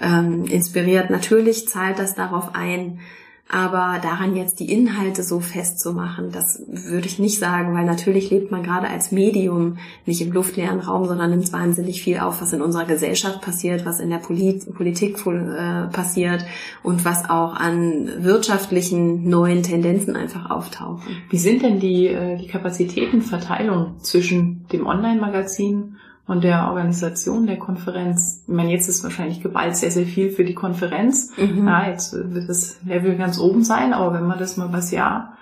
ähm, 0.00 0.44
inspiriert. 0.44 1.10
Natürlich 1.10 1.68
zahlt 1.68 1.98
das 1.98 2.14
darauf 2.14 2.54
ein, 2.54 3.00
aber 3.48 4.00
daran 4.02 4.36
jetzt 4.36 4.58
die 4.58 4.72
Inhalte 4.72 5.22
so 5.22 5.38
festzumachen, 5.38 6.32
das 6.32 6.62
würde 6.66 7.06
ich 7.06 7.18
nicht 7.18 7.38
sagen, 7.38 7.74
weil 7.74 7.84
natürlich 7.84 8.30
lebt 8.30 8.50
man 8.50 8.62
gerade 8.62 8.88
als 8.88 9.12
Medium 9.12 9.76
nicht 10.06 10.22
im 10.22 10.32
luftleeren 10.32 10.80
Raum, 10.80 11.04
sondern 11.04 11.30
nimmt 11.30 11.52
wahnsinnig 11.52 12.02
viel 12.02 12.18
auf, 12.20 12.40
was 12.40 12.54
in 12.54 12.62
unserer 12.62 12.86
Gesellschaft 12.86 13.42
passiert, 13.42 13.84
was 13.84 14.00
in 14.00 14.08
der 14.08 14.18
Polit 14.18 14.74
Politik 14.74 15.18
äh, 15.26 15.86
passiert 15.88 16.44
und 16.82 17.04
was 17.04 17.28
auch 17.28 17.54
an 17.54 18.24
wirtschaftlichen 18.24 19.28
neuen 19.28 19.62
Tendenzen 19.62 20.16
einfach 20.16 20.50
auftauchen. 20.50 21.02
Wie 21.28 21.38
sind 21.38 21.62
denn 21.62 21.80
die, 21.80 22.06
äh, 22.06 22.38
die 22.38 22.46
Kapazitätenverteilung 22.46 23.98
zwischen 24.00 24.66
dem 24.72 24.86
Online-Magazin 24.86 25.96
und 26.26 26.42
der 26.42 26.68
Organisation 26.68 27.46
der 27.46 27.58
Konferenz. 27.58 28.42
Ich 28.46 28.54
meine, 28.54 28.72
jetzt 28.72 28.88
ist 28.88 29.02
wahrscheinlich 29.02 29.42
geballt 29.42 29.76
sehr, 29.76 29.90
sehr 29.90 30.06
viel 30.06 30.30
für 30.30 30.44
die 30.44 30.54
Konferenz. 30.54 31.32
Mhm. 31.36 31.66
Ja, 31.66 31.88
jetzt 31.88 32.14
wird 32.14 32.48
das 32.48 32.78
Level 32.84 33.16
ganz 33.16 33.38
oben 33.38 33.62
sein, 33.62 33.92
aber 33.92 34.14
wenn 34.14 34.26
man 34.26 34.38
das 34.38 34.56
mal 34.56 34.68
übers 34.68 34.90
Jahr 34.90 35.36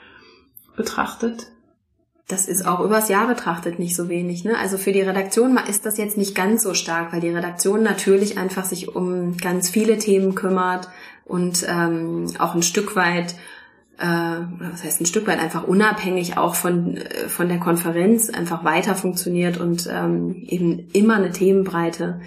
betrachtet. 0.77 1.53
Das 2.29 2.49
ist 2.49 2.67
auch 2.67 2.81
übers 2.81 3.09
Jahr 3.09 3.27
betrachtet 3.27 3.79
nicht 3.79 3.95
so 3.95 4.09
wenig. 4.09 4.45
Ne? 4.45 4.57
Also 4.59 4.79
für 4.79 4.93
die 4.93 5.03
Redaktion 5.03 5.59
ist 5.69 5.85
das 5.85 5.99
jetzt 5.99 6.17
nicht 6.17 6.35
ganz 6.35 6.63
so 6.63 6.73
stark, 6.73 7.13
weil 7.13 7.21
die 7.21 7.29
Redaktion 7.29 7.83
natürlich 7.83 8.39
einfach 8.39 8.65
sich 8.65 8.95
um 8.95 9.37
ganz 9.37 9.69
viele 9.69 9.99
Themen 9.99 10.35
kümmert 10.35 10.89
und 11.25 11.65
ähm, 11.69 12.27
auch 12.39 12.55
ein 12.55 12.63
Stück 12.63 12.97
weit 12.97 13.35
äh, 14.03 14.41
was 14.73 14.83
heißt 14.83 15.01
ein 15.01 15.07
Stück 15.07 15.29
weit 15.29 15.39
einfach 15.39 15.63
unabhängig 15.63 16.37
auch 16.37 16.57
von, 16.57 16.97
äh, 16.97 17.29
von 17.29 17.49
der 17.49 17.61
Konferenz 17.61 18.31
einfach 18.31 18.65
weiter 18.65 18.97
funktioniert 18.97 19.59
und 19.59 19.89
ähm, 19.91 20.43
eben 20.49 20.89
immer 20.93 21.17
eine 21.17 21.31
Themenbreite 21.31 22.21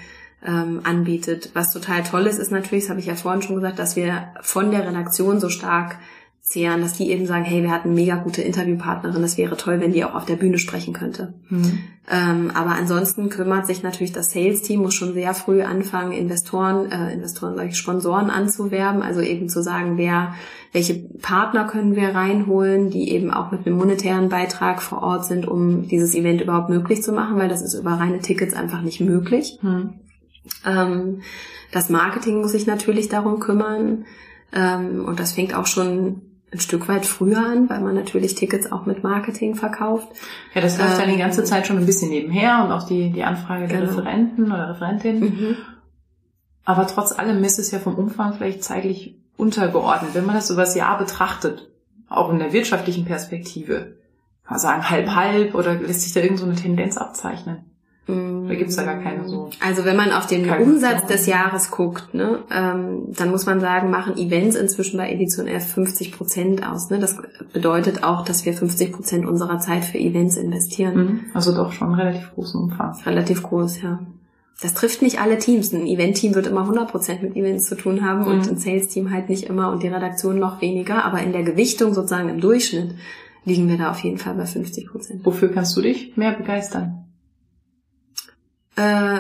ähm, 0.46 0.82
anbietet. 0.86 1.52
Was 1.54 1.74
total 1.74 2.04
toll 2.04 2.28
ist, 2.28 2.40
ist 2.40 2.52
natürlich, 2.52 2.86
das 2.86 2.92
habe 2.92 3.02
ich 3.02 3.08
ja 3.08 3.16
vorhin 3.16 3.42
schon 3.42 3.56
gesagt, 3.56 3.78
dass 3.78 3.98
wir 3.98 4.30
von 4.42 4.72
der 4.72 4.88
Redaktion 4.88 5.42
so 5.42 5.50
stark 5.50 5.98
zehren, 6.46 6.82
dass 6.82 6.94
die 6.94 7.10
eben 7.10 7.26
sagen, 7.26 7.44
hey, 7.44 7.64
wir 7.64 7.72
hatten 7.72 7.96
mega 7.96 8.18
gute 8.18 8.44
Interviewpartnerin, 8.44 9.24
es 9.24 9.36
wäre 9.36 9.58
toll, 9.58 9.82
wenn 9.82 9.94
die 9.94 10.06
auch 10.06 10.14
auf 10.14 10.26
der 10.26 10.36
Bühne 10.36 10.60
sprechen 10.60 10.94
könnte. 10.94 11.34
Mhm. 11.50 11.80
Ähm, 12.10 12.52
aber 12.54 12.76
ansonsten 12.76 13.30
kümmert 13.30 13.66
sich 13.66 13.82
natürlich 13.82 14.14
das 14.14 14.30
Sales-Team, 14.30 14.82
muss 14.82 14.94
schon 14.94 15.16
sehr 15.16 15.34
früh 15.34 15.64
anfangen, 15.64 16.12
Investoren, 16.12 16.92
äh, 16.92 17.12
Investoren, 17.12 17.60
ich, 17.68 17.76
Sponsoren 17.76 18.30
anzuwerben, 18.30 19.02
also 19.02 19.22
eben 19.22 19.50
zu 19.50 19.64
sagen, 19.64 19.98
wer, 19.98 20.36
welche 20.72 20.94
Partner 20.94 21.66
können 21.66 21.96
wir 21.96 22.10
reinholen, 22.10 22.92
die 22.92 23.10
eben 23.10 23.32
auch 23.32 23.52
mit 23.52 23.66
einem 23.66 23.78
monetären 23.78 24.30
Beitrag 24.30 24.84
vor 24.84 25.02
Ort 25.02 25.26
sind, 25.26 25.48
um 25.48 25.88
dieses 25.88 26.14
Event 26.14 26.42
überhaupt 26.42 26.70
möglich 26.70 27.02
zu 27.02 27.12
machen, 27.12 27.38
weil 27.38 27.50
das 27.50 27.64
ist 27.64 27.74
über 27.74 27.94
reine 27.94 28.20
Tickets 28.20 28.54
einfach 28.54 28.84
nicht 28.84 29.02
möglich. 29.02 29.58
Mhm. 29.64 29.96
Ähm, 30.64 31.22
das 31.72 31.90
Marketing 31.90 32.42
muss 32.42 32.52
sich 32.52 32.68
natürlich 32.68 33.10
darum 33.10 33.40
kümmern. 33.40 34.06
Ähm, 34.54 35.04
und 35.06 35.20
das 35.20 35.32
fängt 35.32 35.56
auch 35.56 35.66
schon 35.66 36.22
ein 36.56 36.60
Stück 36.60 36.88
weit 36.88 37.06
früher 37.06 37.38
an, 37.38 37.70
weil 37.70 37.82
man 37.82 37.96
natürlich 37.96 38.36
Tickets 38.36 38.72
auch 38.72 38.86
mit 38.86 39.04
Marketing 39.04 39.56
verkauft. 39.56 40.08
Ja, 40.54 40.62
das 40.62 40.78
läuft 40.78 40.94
ähm, 40.94 41.00
dann 41.00 41.12
die 41.12 41.18
ganze 41.18 41.42
ähm, 41.42 41.48
Zeit 41.48 41.68
schon 41.68 41.78
ein 41.78 41.86
bisschen 41.86 42.10
nebenher 42.10 42.64
und 42.64 42.72
auch 42.72 42.88
die, 42.88 43.12
die 43.12 43.24
Anfrage 43.24 43.68
der 43.68 43.82
genau. 43.82 43.92
Referenten 43.92 44.46
oder 44.52 44.70
Referentin. 44.70 45.20
Mhm. 45.20 45.58
Aber 46.64 46.88
trotz 46.88 47.12
allem 47.18 47.44
ist 47.44 47.60
es 47.60 47.72
ja 47.72 47.80
vom 47.80 47.96
Umfang 47.96 48.34
vielleicht 48.34 48.64
zeitlich 48.64 49.18
untergeordnet. 49.38 50.16
Wenn 50.16 50.26
man 50.26 50.36
das 50.36 50.50
über 50.50 50.62
das 50.62 50.76
Jahr 50.76 50.98
betrachtet, 50.98 51.70
auch 52.10 52.32
in 52.32 52.40
der 52.40 52.54
wirtschaftlichen 52.54 53.06
Perspektive, 53.06 53.98
kann 54.44 54.56
man 54.56 54.60
sagen 54.60 54.90
halb 54.90 55.10
halb 55.14 55.56
oder 55.56 55.76
lässt 55.76 56.02
sich 56.02 56.14
da 56.14 56.22
irgend 56.22 56.40
so 56.40 56.46
eine 56.46 56.56
Tendenz 56.56 56.98
abzeichnen? 56.98 57.66
Da 58.08 58.54
gibt's 58.54 58.76
da 58.76 58.84
gar 58.84 59.02
keine 59.02 59.28
so. 59.28 59.50
Also 59.60 59.84
wenn 59.84 59.96
man 59.96 60.12
auf 60.12 60.28
den 60.28 60.48
Umsatz 60.48 61.08
des 61.08 61.26
Jahres 61.26 61.72
guckt, 61.72 62.14
ne, 62.14 62.44
ähm, 62.52 63.08
dann 63.08 63.32
muss 63.32 63.48
man 63.48 63.60
sagen, 63.60 63.90
machen 63.90 64.16
Events 64.18 64.56
inzwischen 64.56 64.98
bei 64.98 65.12
Edition 65.12 65.48
F 65.48 65.74
50 65.74 66.12
Prozent 66.12 66.68
aus. 66.68 66.92
Ne? 66.92 67.00
Das 67.00 67.18
bedeutet 67.52 68.04
auch, 68.04 68.24
dass 68.24 68.46
wir 68.46 68.54
50 68.54 68.92
Prozent 68.92 69.26
unserer 69.26 69.60
Zeit 69.60 69.86
für 69.86 69.98
Events 69.98 70.38
investieren. 70.38 70.96
Mhm. 70.96 71.20
Also 71.34 71.56
doch 71.56 71.72
schon 71.72 71.96
relativ 71.96 72.32
großen 72.36 72.62
Umfang. 72.62 72.96
Relativ 73.06 73.42
groß, 73.42 73.82
ja. 73.82 74.00
Das 74.62 74.76
trifft 74.76 75.02
nicht 75.02 75.20
alle 75.20 75.40
Teams. 75.40 75.74
Ein 75.74 75.88
Event-Team 75.88 76.36
wird 76.36 76.46
immer 76.46 76.62
100 76.62 76.90
Prozent 76.90 77.24
mit 77.24 77.36
Events 77.36 77.66
zu 77.66 77.76
tun 77.76 78.06
haben 78.06 78.22
mhm. 78.22 78.28
und 78.28 78.48
ein 78.48 78.58
Sales-Team 78.58 79.12
halt 79.12 79.30
nicht 79.30 79.46
immer 79.46 79.72
und 79.72 79.82
die 79.82 79.88
Redaktion 79.88 80.38
noch 80.38 80.62
weniger. 80.62 81.06
Aber 81.06 81.22
in 81.22 81.34
der 81.34 81.44
Gewichtung 81.44 81.96
sozusagen 81.96 82.30
im 82.30 82.40
Durchschnitt 82.40 82.94
liegen 83.46 83.68
wir 83.68 83.78
da 83.78 83.90
auf 83.90 84.00
jeden 84.00 84.20
Fall 84.20 84.36
bei 84.36 84.46
50 84.46 84.88
Prozent. 84.88 85.26
Wofür 85.26 85.52
kannst 85.52 85.76
du 85.76 85.82
dich 85.82 86.16
mehr 86.16 86.34
begeistern? 86.34 87.05
Äh, 88.78 89.20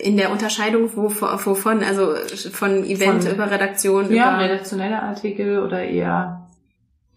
in 0.00 0.16
der 0.16 0.30
Unterscheidung 0.30 0.94
wovon, 0.94 1.82
also 1.82 2.14
von 2.52 2.84
Event 2.84 3.24
von, 3.24 3.32
über 3.32 3.50
Redaktion 3.50 4.12
ja, 4.12 4.34
über 4.34 4.44
redaktionelle 4.44 5.02
Artikel 5.02 5.58
oder 5.60 5.82
eher 5.82 6.48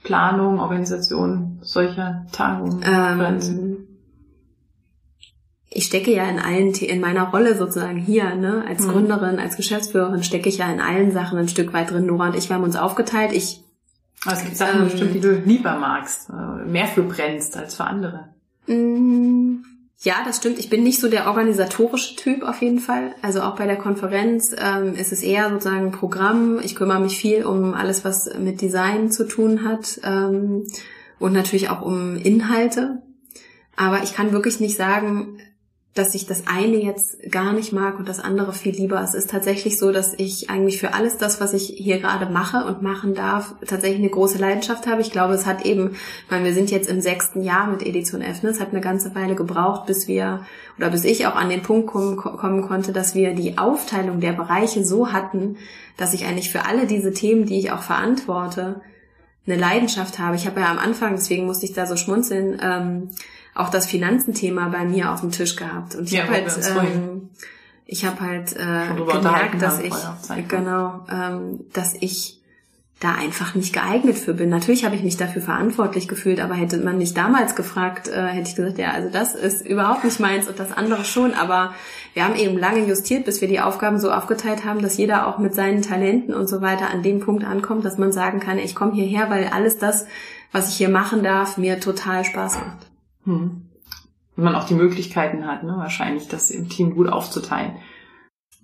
Planung, 0.03 0.59
Organisation 0.59 1.59
solcher 1.61 2.25
Tagungen. 2.31 2.83
Ähm, 2.83 3.87
ich 5.69 5.85
stecke 5.85 6.11
ja 6.11 6.27
in 6.29 6.39
allen 6.39 6.73
in 6.73 7.01
meiner 7.01 7.29
Rolle 7.29 7.55
sozusagen 7.55 7.99
hier, 7.99 8.33
ne, 8.33 8.63
als 8.67 8.83
hm. 8.83 8.93
Gründerin, 8.93 9.37
als 9.37 9.57
Geschäftsführerin 9.57 10.23
stecke 10.23 10.49
ich 10.49 10.57
ja 10.57 10.71
in 10.71 10.79
allen 10.79 11.11
Sachen 11.11 11.37
ein 11.37 11.49
Stück 11.49 11.73
weit 11.73 11.91
drin. 11.91 12.07
Nora 12.07 12.27
und 12.27 12.35
ich, 12.35 12.49
wir 12.49 12.55
haben 12.55 12.63
uns 12.63 12.75
aufgeteilt. 12.75 13.33
Ich 13.33 13.61
also 14.25 14.39
es 14.39 14.45
gibt 14.45 14.57
Sachen 14.57 14.81
ähm, 14.81 14.89
bestimmt, 14.89 15.13
die 15.13 15.19
du 15.19 15.33
lieber 15.33 15.77
magst, 15.77 16.29
äh, 16.29 16.65
mehr 16.65 16.87
für 16.87 17.03
brennst 17.03 17.55
als 17.55 17.75
für 17.75 17.83
andere. 17.83 18.29
Mm, 18.65 19.63
ja, 20.01 20.17
das 20.23 20.37
stimmt. 20.37 20.59
Ich 20.59 20.69
bin 20.69 20.83
nicht 20.83 20.99
so 21.01 21.09
der 21.09 21.27
organisatorische 21.27 22.15
Typ 22.15 22.43
auf 22.43 22.61
jeden 22.61 22.79
Fall. 22.79 23.15
Also 23.23 23.41
auch 23.41 23.55
bei 23.55 23.65
der 23.65 23.77
Konferenz 23.77 24.55
ähm, 24.55 24.93
ist 24.95 25.11
es 25.11 25.23
eher 25.23 25.49
sozusagen 25.49 25.91
Programm. 25.91 26.59
Ich 26.63 26.75
kümmere 26.75 26.99
mich 26.99 27.17
viel 27.17 27.45
um 27.45 27.73
alles, 27.73 28.05
was 28.05 28.29
mit 28.37 28.61
Design 28.61 29.11
zu 29.11 29.27
tun 29.27 29.67
hat 29.67 29.99
ähm, 30.03 30.67
und 31.17 31.33
natürlich 31.33 31.69
auch 31.69 31.81
um 31.81 32.15
Inhalte. 32.15 33.01
Aber 33.75 34.03
ich 34.03 34.13
kann 34.13 34.31
wirklich 34.31 34.59
nicht 34.59 34.77
sagen, 34.77 35.39
dass 35.97 36.15
ich 36.15 36.25
das 36.25 36.47
eine 36.47 36.77
jetzt 36.77 37.31
gar 37.31 37.53
nicht 37.53 37.73
mag 37.73 37.97
und 37.97 38.07
das 38.07 38.19
andere 38.19 38.53
viel 38.53 38.75
lieber. 38.75 39.01
Es 39.01 39.13
ist 39.13 39.29
tatsächlich 39.29 39.79
so, 39.79 39.91
dass 39.91 40.13
ich 40.17 40.49
eigentlich 40.49 40.79
für 40.79 40.93
alles 40.93 41.17
das, 41.17 41.41
was 41.41 41.53
ich 41.53 41.73
hier 41.75 41.99
gerade 41.99 42.31
mache 42.31 42.65
und 42.65 42.81
machen 42.81 43.13
darf, 43.13 43.55
tatsächlich 43.65 43.99
eine 43.99 44.09
große 44.09 44.37
Leidenschaft 44.37 44.87
habe. 44.87 45.01
Ich 45.01 45.11
glaube, 45.11 45.33
es 45.33 45.45
hat 45.45 45.65
eben, 45.65 45.95
weil 46.29 46.43
wir 46.43 46.53
sind 46.53 46.71
jetzt 46.71 46.89
im 46.89 47.01
sechsten 47.01 47.41
Jahr 47.41 47.67
mit 47.67 47.85
Edition 47.85 48.21
F, 48.21 48.43
ne? 48.43 48.49
es 48.49 48.59
hat 48.59 48.71
eine 48.71 48.81
ganze 48.81 49.15
Weile 49.15 49.35
gebraucht, 49.35 49.85
bis 49.85 50.07
wir 50.07 50.45
oder 50.77 50.89
bis 50.89 51.03
ich 51.03 51.25
auch 51.25 51.35
an 51.35 51.49
den 51.49 51.63
Punkt 51.63 51.87
kommen, 51.87 52.17
kommen 52.17 52.61
konnte, 52.61 52.91
dass 52.91 53.15
wir 53.15 53.33
die 53.33 53.57
Aufteilung 53.57 54.19
der 54.19 54.33
Bereiche 54.33 54.85
so 54.85 55.11
hatten, 55.11 55.57
dass 55.97 56.13
ich 56.13 56.25
eigentlich 56.25 56.51
für 56.51 56.65
alle 56.65 56.85
diese 56.85 57.11
Themen, 57.11 57.45
die 57.45 57.57
ich 57.57 57.71
auch 57.71 57.81
verantworte, 57.81 58.81
eine 59.47 59.55
Leidenschaft 59.55 60.19
habe. 60.19 60.35
Ich 60.35 60.45
habe 60.45 60.59
ja 60.59 60.69
am 60.69 60.77
Anfang, 60.77 61.15
deswegen 61.15 61.45
musste 61.45 61.65
ich 61.65 61.73
da 61.73 61.85
so 61.85 61.95
schmunzeln, 61.95 62.59
ähm, 62.61 63.09
auch 63.57 63.69
das 63.69 63.85
Finanzenthema 63.85 64.69
bei 64.69 64.85
mir 64.85 65.11
auf 65.11 65.21
dem 65.21 65.31
Tisch 65.31 65.55
gehabt. 65.55 65.95
Und 65.95 66.05
ich 66.05 66.13
ja, 66.13 66.23
habe 66.23 66.33
halt, 66.33 66.59
ähm, 66.75 67.29
ich 67.85 68.05
habe 68.05 68.19
halt 68.21 68.55
äh, 68.55 68.95
gemerkt, 68.95 69.61
dass 69.61 69.79
ich 69.79 69.93
genau, 70.47 71.05
ähm, 71.11 71.65
dass 71.73 71.93
ich 71.99 72.37
da 72.99 73.13
einfach 73.13 73.53
nicht 73.53 73.73
geeignet 73.73 74.17
für 74.17 74.33
bin. 74.33 74.49
Natürlich 74.49 74.83
habe 74.83 74.95
ich 74.95 75.03
mich 75.03 75.17
dafür 75.17 75.41
verantwortlich 75.41 76.07
gefühlt, 76.07 76.39
aber 76.39 76.55
hätte 76.55 76.77
man 76.79 76.97
mich 76.97 77.13
damals 77.13 77.55
gefragt, 77.55 78.07
äh, 78.07 78.25
hätte 78.25 78.49
ich 78.49 78.55
gesagt, 78.55 78.79
ja, 78.79 78.91
also 78.91 79.09
das 79.09 79.35
ist 79.35 79.65
überhaupt 79.65 80.03
nicht 80.03 80.19
meins 80.19 80.47
und 80.47 80.59
das 80.59 80.71
andere 80.71 81.05
schon. 81.05 81.35
Aber 81.35 81.75
wir 82.15 82.25
haben 82.25 82.35
eben 82.35 82.57
lange 82.57 82.87
justiert, 82.87 83.25
bis 83.25 83.39
wir 83.39 83.47
die 83.47 83.59
Aufgaben 83.59 83.99
so 83.99 84.11
aufgeteilt 84.11 84.65
haben, 84.65 84.81
dass 84.81 84.97
jeder 84.97 85.27
auch 85.27 85.37
mit 85.37 85.53
seinen 85.53 85.83
Talenten 85.83 86.33
und 86.33 86.47
so 86.47 86.61
weiter 86.61 86.89
an 86.89 87.03
dem 87.03 87.19
Punkt 87.19 87.43
ankommt, 87.43 87.85
dass 87.85 87.99
man 87.99 88.11
sagen 88.11 88.39
kann, 88.39 88.57
ich 88.57 88.73
komme 88.73 88.93
hierher, 88.93 89.29
weil 89.29 89.47
alles 89.47 89.77
das, 89.77 90.07
was 90.51 90.69
ich 90.69 90.77
hier 90.77 90.89
machen 90.89 91.21
darf, 91.21 91.57
mir 91.57 91.79
total 91.79 92.25
Spaß 92.25 92.55
macht. 92.55 92.87
Hm. 93.27 93.61
Wenn 94.35 94.43
man 94.43 94.55
auch 94.55 94.65
die 94.65 94.73
Möglichkeiten 94.73 95.45
hat, 95.45 95.63
ne, 95.63 95.75
wahrscheinlich 95.77 96.27
das 96.27 96.49
im 96.49 96.69
Team 96.69 96.95
gut 96.95 97.09
aufzuteilen. 97.09 97.73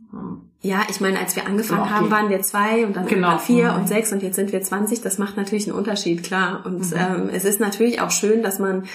Hm. 0.09 0.49
Ja, 0.61 0.83
ich 0.89 1.01
meine, 1.01 1.19
als 1.19 1.35
wir 1.35 1.45
angefangen 1.45 1.89
haben, 1.89 2.09
waren 2.09 2.29
wir 2.29 2.41
zwei 2.41 2.85
und 2.85 2.95
dann 2.95 3.05
genau. 3.05 3.37
vier 3.37 3.73
mhm. 3.73 3.79
und 3.79 3.87
sechs 3.89 4.13
und 4.13 4.23
jetzt 4.23 4.37
sind 4.37 4.53
wir 4.53 4.61
zwanzig. 4.61 5.01
Das 5.01 5.17
macht 5.17 5.35
natürlich 5.35 5.67
einen 5.67 5.77
Unterschied, 5.77 6.23
klar. 6.23 6.65
Und 6.65 6.89
mhm. 6.91 6.97
ähm, 6.97 7.29
es 7.33 7.43
ist 7.43 7.59
natürlich 7.59 7.99
auch 7.99 8.11
schön, 8.11 8.43
dass 8.43 8.59
man 8.59 8.85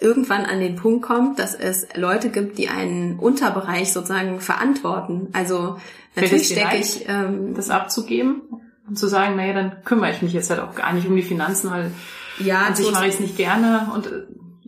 irgendwann 0.00 0.44
an 0.44 0.58
den 0.58 0.74
Punkt 0.74 1.06
kommt, 1.06 1.38
dass 1.38 1.54
es 1.54 1.86
Leute 1.94 2.30
gibt, 2.30 2.58
die 2.58 2.68
einen 2.68 3.20
Unterbereich 3.20 3.92
sozusagen 3.92 4.40
verantworten. 4.40 5.28
Also 5.32 5.76
natürlich 6.16 6.48
stecke 6.48 6.78
ich 6.78 7.08
ähm, 7.08 7.54
das 7.54 7.70
abzugeben 7.70 8.42
und 8.88 8.98
zu 8.98 9.06
sagen, 9.06 9.36
naja, 9.36 9.52
dann 9.52 9.84
kümmere 9.84 10.10
ich 10.10 10.20
mich 10.20 10.32
jetzt 10.32 10.50
halt 10.50 10.58
auch 10.58 10.74
gar 10.74 10.92
nicht 10.94 11.06
um 11.06 11.14
die 11.14 11.22
Finanzen, 11.22 11.70
weil 11.70 11.92
ja, 12.40 12.62
an 12.62 12.74
sich 12.74 12.90
mache 12.90 13.06
ich 13.06 13.14
es 13.14 13.20
nicht 13.20 13.36
gerne 13.36 13.92
und 13.94 14.08
äh, 14.08 14.24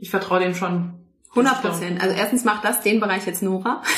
ich 0.06 0.10
vertraue 0.10 0.38
dem 0.38 0.54
schon 0.54 0.92
100 1.30 1.62
Prozent. 1.62 2.00
Also 2.00 2.14
erstens 2.16 2.44
macht 2.44 2.64
das 2.64 2.80
den 2.80 3.00
Bereich 3.00 3.26
jetzt 3.26 3.42
Nora. 3.42 3.82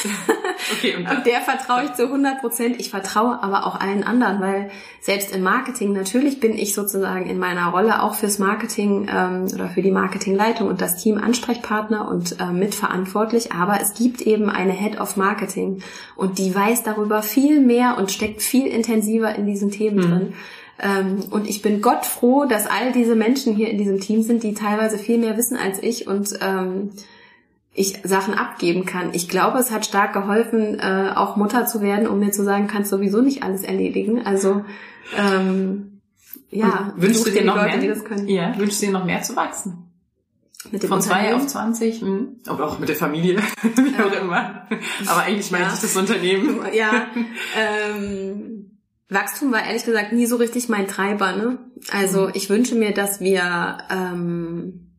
Okay, 0.76 0.96
und, 0.96 1.08
und 1.08 1.24
der 1.24 1.40
vertraue 1.40 1.84
ich 1.84 1.94
zu 1.94 2.06
100 2.06 2.40
Prozent. 2.40 2.80
Ich 2.80 2.90
vertraue 2.90 3.42
aber 3.42 3.64
auch 3.64 3.80
allen 3.80 4.02
anderen, 4.02 4.40
weil 4.40 4.70
selbst 5.00 5.34
im 5.34 5.42
Marketing, 5.42 5.92
natürlich 5.92 6.40
bin 6.40 6.58
ich 6.58 6.74
sozusagen 6.74 7.26
in 7.26 7.38
meiner 7.38 7.68
Rolle 7.68 8.02
auch 8.02 8.16
fürs 8.16 8.40
Marketing 8.40 9.08
ähm, 9.08 9.44
oder 9.54 9.68
für 9.68 9.82
die 9.82 9.92
Marketingleitung 9.92 10.68
und 10.68 10.80
das 10.80 10.96
Team 10.96 11.16
Ansprechpartner 11.16 12.08
und 12.08 12.40
äh, 12.40 12.52
mitverantwortlich. 12.52 13.52
Aber 13.52 13.80
es 13.80 13.94
gibt 13.94 14.20
eben 14.20 14.50
eine 14.50 14.72
Head 14.72 15.00
of 15.00 15.16
Marketing 15.16 15.80
und 16.16 16.38
die 16.38 16.52
weiß 16.52 16.82
darüber 16.82 17.22
viel 17.22 17.60
mehr 17.60 17.96
und 17.96 18.10
steckt 18.10 18.42
viel 18.42 18.66
intensiver 18.66 19.36
in 19.36 19.46
diesen 19.46 19.70
Themen 19.70 19.96
mhm. 19.96 20.02
drin. 20.02 20.34
Ähm, 20.80 21.24
und 21.30 21.48
ich 21.48 21.62
bin 21.62 21.82
Gott 21.82 22.06
froh, 22.06 22.44
dass 22.44 22.66
all 22.66 22.92
diese 22.92 23.16
Menschen 23.16 23.56
hier 23.56 23.68
in 23.70 23.78
diesem 23.78 24.00
Team 24.00 24.22
sind, 24.22 24.42
die 24.42 24.54
teilweise 24.54 24.98
viel 24.98 25.18
mehr 25.18 25.36
wissen 25.36 25.56
als 25.56 25.82
ich 25.82 26.06
und 26.06 26.38
ähm, 26.40 26.90
ich 27.72 28.00
Sachen 28.04 28.34
abgeben 28.34 28.84
kann. 28.84 29.10
Ich 29.12 29.28
glaube, 29.28 29.58
es 29.58 29.70
hat 29.70 29.86
stark 29.86 30.12
geholfen, 30.12 30.78
äh, 30.80 31.12
auch 31.14 31.36
Mutter 31.36 31.66
zu 31.66 31.80
werden, 31.80 32.06
um 32.06 32.18
mir 32.18 32.30
zu 32.30 32.44
sagen, 32.44 32.66
kannst 32.66 32.90
sowieso 32.90 33.20
nicht 33.20 33.42
alles 33.42 33.62
erledigen. 33.62 34.24
Also 34.24 34.64
ähm, 35.16 36.00
ja, 36.50 36.92
wünschst 36.96 37.26
du 37.26 37.30
dir 37.30 37.44
noch 37.44 37.56
Leute, 37.56 37.78
mehr? 37.78 38.24
Ja, 38.26 38.58
wünschst 38.58 38.82
du 38.82 38.86
dir 38.86 38.92
noch 38.92 39.04
mehr 39.04 39.22
zu 39.22 39.36
wachsen? 39.36 39.84
Mit 40.70 40.82
dem 40.82 40.88
Von 40.88 41.00
zwei 41.00 41.34
auf 41.34 41.46
zwanzig, 41.46 42.00
hm. 42.00 42.40
aber 42.46 42.66
auch 42.66 42.78
mit 42.78 42.88
der 42.88 42.96
Familie, 42.96 43.38
wie 43.62 44.02
auch 44.02 44.22
immer. 44.22 44.66
Aber 45.06 45.22
eigentlich 45.22 45.50
meinte 45.50 45.68
ja. 45.68 45.74
ich 45.74 45.80
das 45.80 45.96
Unternehmen. 45.96 46.60
Ja, 46.74 47.06
ähm, 47.56 48.77
Wachstum 49.10 49.52
war 49.52 49.64
ehrlich 49.64 49.84
gesagt 49.84 50.12
nie 50.12 50.26
so 50.26 50.36
richtig 50.36 50.68
mein 50.68 50.86
Treiber. 50.86 51.32
Ne? 51.32 51.58
Also 51.90 52.26
mhm. 52.26 52.32
ich 52.34 52.50
wünsche 52.50 52.74
mir, 52.74 52.92
dass 52.92 53.20
wir 53.20 53.78
ähm, 53.90 54.94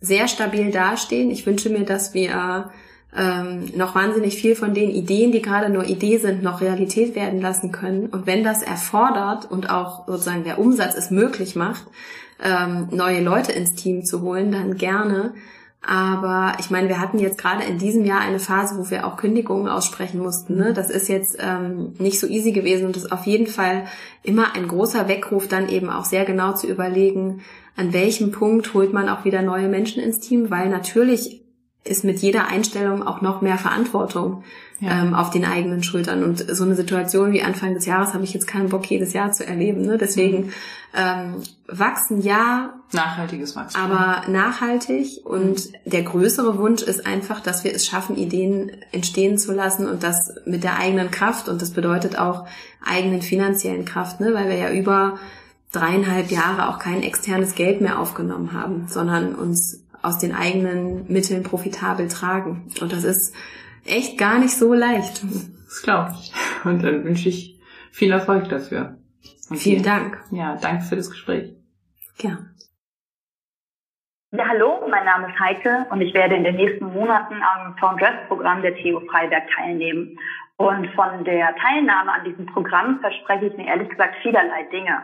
sehr 0.00 0.28
stabil 0.28 0.70
dastehen. 0.70 1.30
Ich 1.30 1.46
wünsche 1.46 1.70
mir, 1.70 1.84
dass 1.84 2.14
wir 2.14 2.70
ähm, 3.16 3.70
noch 3.76 3.94
wahnsinnig 3.94 4.36
viel 4.36 4.54
von 4.56 4.74
den 4.74 4.90
Ideen, 4.90 5.32
die 5.32 5.42
gerade 5.42 5.68
nur 5.68 5.84
Idee 5.84 6.18
sind, 6.18 6.42
noch 6.42 6.60
Realität 6.60 7.14
werden 7.14 7.40
lassen 7.40 7.72
können. 7.72 8.06
Und 8.06 8.26
wenn 8.26 8.44
das 8.44 8.62
erfordert 8.62 9.50
und 9.50 9.70
auch 9.70 10.06
sozusagen 10.06 10.44
der 10.44 10.58
Umsatz 10.58 10.94
es 10.96 11.10
möglich 11.10 11.56
macht, 11.56 11.86
ähm, 12.42 12.88
neue 12.90 13.20
Leute 13.20 13.52
ins 13.52 13.74
Team 13.74 14.04
zu 14.04 14.22
holen, 14.22 14.50
dann 14.50 14.76
gerne. 14.76 15.34
Aber 15.82 16.56
ich 16.58 16.70
meine, 16.70 16.88
wir 16.88 17.00
hatten 17.00 17.18
jetzt 17.18 17.38
gerade 17.38 17.64
in 17.64 17.78
diesem 17.78 18.04
Jahr 18.04 18.20
eine 18.20 18.38
Phase, 18.38 18.76
wo 18.78 18.90
wir 18.90 19.06
auch 19.06 19.16
Kündigungen 19.16 19.66
aussprechen 19.66 20.20
mussten. 20.20 20.56
Ne? 20.56 20.74
Das 20.74 20.90
ist 20.90 21.08
jetzt 21.08 21.38
ähm, 21.40 21.94
nicht 21.98 22.20
so 22.20 22.26
easy 22.26 22.52
gewesen 22.52 22.86
und 22.86 22.96
ist 22.96 23.10
auf 23.10 23.24
jeden 23.24 23.46
Fall 23.46 23.86
immer 24.22 24.54
ein 24.54 24.68
großer 24.68 25.08
Weckruf, 25.08 25.48
dann 25.48 25.70
eben 25.70 25.88
auch 25.88 26.04
sehr 26.04 26.26
genau 26.26 26.52
zu 26.52 26.66
überlegen, 26.66 27.40
an 27.76 27.94
welchem 27.94 28.30
Punkt 28.30 28.74
holt 28.74 28.92
man 28.92 29.08
auch 29.08 29.24
wieder 29.24 29.40
neue 29.40 29.68
Menschen 29.68 30.02
ins 30.02 30.20
Team, 30.20 30.50
weil 30.50 30.68
natürlich 30.68 31.39
ist 31.84 32.04
mit 32.04 32.18
jeder 32.18 32.46
Einstellung 32.48 33.06
auch 33.06 33.22
noch 33.22 33.40
mehr 33.40 33.56
Verantwortung 33.56 34.44
ja. 34.80 35.02
ähm, 35.02 35.14
auf 35.14 35.30
den 35.30 35.44
eigenen 35.44 35.82
Schultern. 35.82 36.22
Und 36.22 36.44
so 36.54 36.64
eine 36.64 36.74
Situation 36.74 37.32
wie 37.32 37.42
Anfang 37.42 37.74
des 37.74 37.86
Jahres 37.86 38.12
habe 38.12 38.24
ich 38.24 38.34
jetzt 38.34 38.46
keinen 38.46 38.68
Bock, 38.68 38.84
jedes 38.86 39.12
Jahr 39.12 39.32
zu 39.32 39.46
erleben. 39.46 39.82
Ne? 39.82 39.96
Deswegen 39.96 40.52
ähm, 40.94 41.36
wachsen 41.68 42.20
ja. 42.20 42.74
Nachhaltiges 42.92 43.56
Wachstum. 43.56 43.82
Aber 43.82 44.28
nachhaltig. 44.28 45.24
Und 45.24 45.70
der 45.86 46.02
größere 46.02 46.58
Wunsch 46.58 46.82
ist 46.82 47.06
einfach, 47.06 47.40
dass 47.40 47.64
wir 47.64 47.74
es 47.74 47.86
schaffen, 47.86 48.16
Ideen 48.16 48.72
entstehen 48.92 49.38
zu 49.38 49.52
lassen 49.52 49.88
und 49.88 50.02
das 50.02 50.34
mit 50.44 50.64
der 50.64 50.78
eigenen 50.78 51.10
Kraft. 51.10 51.48
Und 51.48 51.62
das 51.62 51.70
bedeutet 51.70 52.18
auch 52.18 52.46
eigenen 52.84 53.22
finanziellen 53.22 53.86
Kraft, 53.86 54.20
ne? 54.20 54.34
weil 54.34 54.48
wir 54.48 54.56
ja 54.56 54.70
über 54.70 55.18
dreieinhalb 55.72 56.30
Jahre 56.30 56.68
auch 56.68 56.78
kein 56.78 57.02
externes 57.02 57.54
Geld 57.54 57.80
mehr 57.80 57.98
aufgenommen 58.00 58.52
haben, 58.52 58.86
sondern 58.88 59.34
uns 59.34 59.80
aus 60.02 60.18
den 60.18 60.34
eigenen 60.34 61.10
Mitteln 61.12 61.42
profitabel 61.42 62.08
tragen. 62.08 62.70
Und 62.80 62.92
das 62.92 63.04
ist 63.04 63.34
echt 63.84 64.18
gar 64.18 64.38
nicht 64.38 64.56
so 64.56 64.74
leicht. 64.74 65.22
Das 65.22 65.82
glaube 65.82 66.12
ich. 66.14 66.32
Und 66.64 66.82
dann 66.82 67.04
wünsche 67.04 67.28
ich 67.28 67.60
viel 67.92 68.12
Erfolg 68.12 68.48
dafür. 68.48 68.96
Und 69.50 69.58
Vielen 69.58 69.82
Dank. 69.82 70.22
Ja, 70.30 70.56
danke 70.56 70.84
für 70.84 70.96
das 70.96 71.10
Gespräch. 71.10 71.54
Gerne. 72.18 72.50
Ja, 74.32 74.46
hallo, 74.46 74.86
mein 74.88 75.04
Name 75.04 75.28
ist 75.28 75.40
Heike 75.40 75.86
und 75.90 76.00
ich 76.00 76.14
werde 76.14 76.36
in 76.36 76.44
den 76.44 76.54
nächsten 76.54 76.84
Monaten 76.84 77.34
am 77.42 77.76
Foundress-Programm 77.78 78.62
der 78.62 78.76
TU 78.76 79.00
Freiberg 79.10 79.42
teilnehmen. 79.56 80.16
Und 80.56 80.86
von 80.94 81.24
der 81.24 81.56
Teilnahme 81.56 82.12
an 82.12 82.24
diesem 82.24 82.46
Programm 82.46 83.00
verspreche 83.00 83.46
ich 83.46 83.56
mir 83.56 83.66
ehrlich 83.66 83.88
gesagt 83.88 84.14
vielerlei 84.22 84.64
Dinge. 84.70 85.02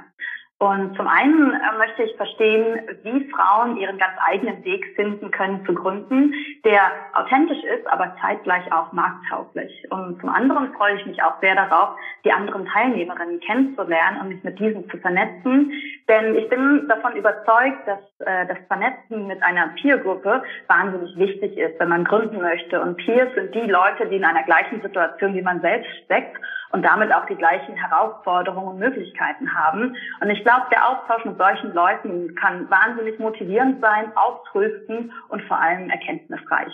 Und 0.59 0.97
zum 0.97 1.07
einen 1.07 1.53
äh, 1.53 1.79
möchte 1.79 2.05
ich 2.05 2.17
verstehen, 2.17 2.81
wie 3.03 3.31
Frauen 3.31 3.77
ihren 3.77 3.99
ganz 3.99 4.15
eigenen 4.27 4.65
Weg 4.65 4.87
finden 4.97 5.31
können 5.31 5.67
zu 5.67 5.75
gründen, 5.75 6.33
der 6.65 6.81
authentisch 7.13 7.63
ist, 7.63 7.87
aber 7.89 8.17
zeitgleich 8.23 8.65
auch 8.73 8.91
markttauglich. 8.93 9.87
Und 9.91 10.19
zum 10.19 10.31
anderen 10.31 10.73
freue 10.73 10.97
ich 10.97 11.05
mich 11.05 11.23
auch 11.23 11.39
sehr 11.43 11.55
darauf, 11.55 11.91
die 12.25 12.33
anderen 12.33 12.65
Teilnehmerinnen 12.65 13.41
kennenzulernen 13.41 14.19
und 14.23 14.29
mich 14.31 14.45
mit 14.45 14.59
diesen 14.59 14.89
zu 14.89 14.97
vernetzen. 14.97 15.73
Denn 16.09 16.35
ich 16.37 16.49
bin 16.49 16.89
davon 16.89 17.17
überzeugt, 17.17 17.87
dass 17.87 18.01
äh, 18.21 18.47
das 18.47 18.59
Vernetzen 18.67 19.27
mit 19.27 19.43
einer 19.43 19.69
Peergruppe 19.81 20.43
wahnsinnig 20.69 21.19
wichtig 21.19 21.59
ist, 21.59 21.79
wenn 21.79 21.91
man 21.91 22.05
gründen 22.05 22.41
möchte. 22.41 22.81
Und 22.81 22.97
Peers 22.97 23.29
sind 23.35 23.55
die 23.55 23.71
Leute, 23.71 24.07
die 24.07 24.17
in 24.17 24.25
einer 24.25 24.45
gleichen 24.45 24.81
Situation 24.81 25.35
wie 25.35 25.43
man 25.43 25.61
selbst 25.61 25.91
steckt 26.05 26.39
und 26.73 26.83
damit 26.83 27.13
auch 27.13 27.27
die 27.27 27.37
gleichen 27.37 27.75
Herausforderungen 27.75 28.69
und 28.69 28.79
Möglichkeiten 28.79 29.55
haben. 29.55 29.97
Und 30.21 30.31
ich 30.31 30.45
glaube, 30.47 30.67
der 30.71 30.89
Austausch 30.89 31.25
mit 31.25 31.37
solchen 31.37 31.75
Leuten 31.75 32.35
kann 32.37 32.71
wahnsinnig 32.71 33.19
motivierend 33.19 33.81
sein, 33.81 34.17
auftrösten 34.17 35.13
und 35.29 35.43
vor 35.43 35.61
allem 35.61 35.91
erkenntnisreich. 35.91 36.73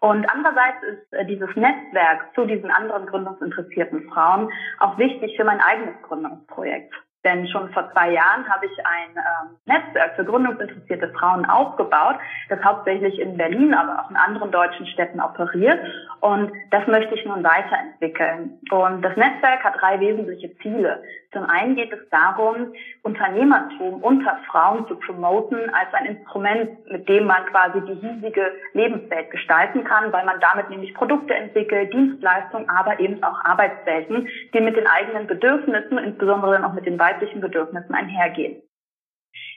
Und 0.00 0.28
andererseits 0.28 0.82
ist 0.82 1.12
äh, 1.12 1.24
dieses 1.24 1.48
Netzwerk 1.54 2.34
zu 2.34 2.44
diesen 2.44 2.70
anderen 2.70 3.06
gründungsinteressierten 3.06 4.08
Frauen 4.10 4.50
auch 4.80 4.98
wichtig 4.98 5.36
für 5.36 5.44
mein 5.44 5.60
eigenes 5.60 5.94
Gründungsprojekt. 6.02 6.92
Denn 7.28 7.46
schon 7.48 7.68
vor 7.74 7.92
zwei 7.92 8.12
Jahren 8.12 8.48
habe 8.48 8.64
ich 8.64 8.86
ein 8.86 9.10
ähm, 9.16 9.56
Netzwerk 9.66 10.16
für 10.16 10.24
gründungsinteressierte 10.24 11.10
Frauen 11.10 11.44
aufgebaut, 11.44 12.16
das 12.48 12.58
hauptsächlich 12.64 13.18
in 13.20 13.36
Berlin, 13.36 13.74
aber 13.74 14.02
auch 14.02 14.08
in 14.08 14.16
anderen 14.16 14.50
deutschen 14.50 14.86
Städten 14.86 15.20
operiert. 15.20 15.78
Und 16.20 16.50
das 16.70 16.86
möchte 16.86 17.14
ich 17.14 17.26
nun 17.26 17.44
weiterentwickeln. 17.44 18.58
Und 18.70 19.02
das 19.02 19.14
Netzwerk 19.16 19.62
hat 19.62 19.78
drei 19.78 20.00
wesentliche 20.00 20.56
Ziele. 20.58 21.02
Zum 21.32 21.44
einen 21.44 21.76
geht 21.76 21.92
es 21.92 22.08
darum, 22.08 22.72
Unternehmertum 23.02 24.02
unter 24.02 24.38
Frauen 24.50 24.88
zu 24.88 24.96
promoten 24.96 25.58
als 25.74 25.92
ein 25.92 26.06
Instrument, 26.06 26.70
mit 26.90 27.06
dem 27.06 27.26
man 27.26 27.44
quasi 27.46 27.82
die 27.82 27.96
hiesige 27.96 28.50
Lebenswelt 28.72 29.30
gestalten 29.30 29.84
kann, 29.84 30.10
weil 30.10 30.24
man 30.24 30.40
damit 30.40 30.70
nämlich 30.70 30.94
Produkte 30.94 31.34
entwickelt, 31.34 31.92
Dienstleistungen, 31.92 32.70
aber 32.70 32.98
eben 32.98 33.22
auch 33.22 33.44
Arbeitswelten, 33.44 34.26
die 34.54 34.60
mit 34.60 34.76
den 34.76 34.86
eigenen 34.86 35.26
Bedürfnissen, 35.26 35.98
insbesondere 35.98 36.52
dann 36.52 36.64
auch 36.64 36.72
mit 36.72 36.86
den 36.86 36.96
weiblichen 37.18 37.40
Bedürfnissen 37.40 37.94
einhergehen. 37.94 38.62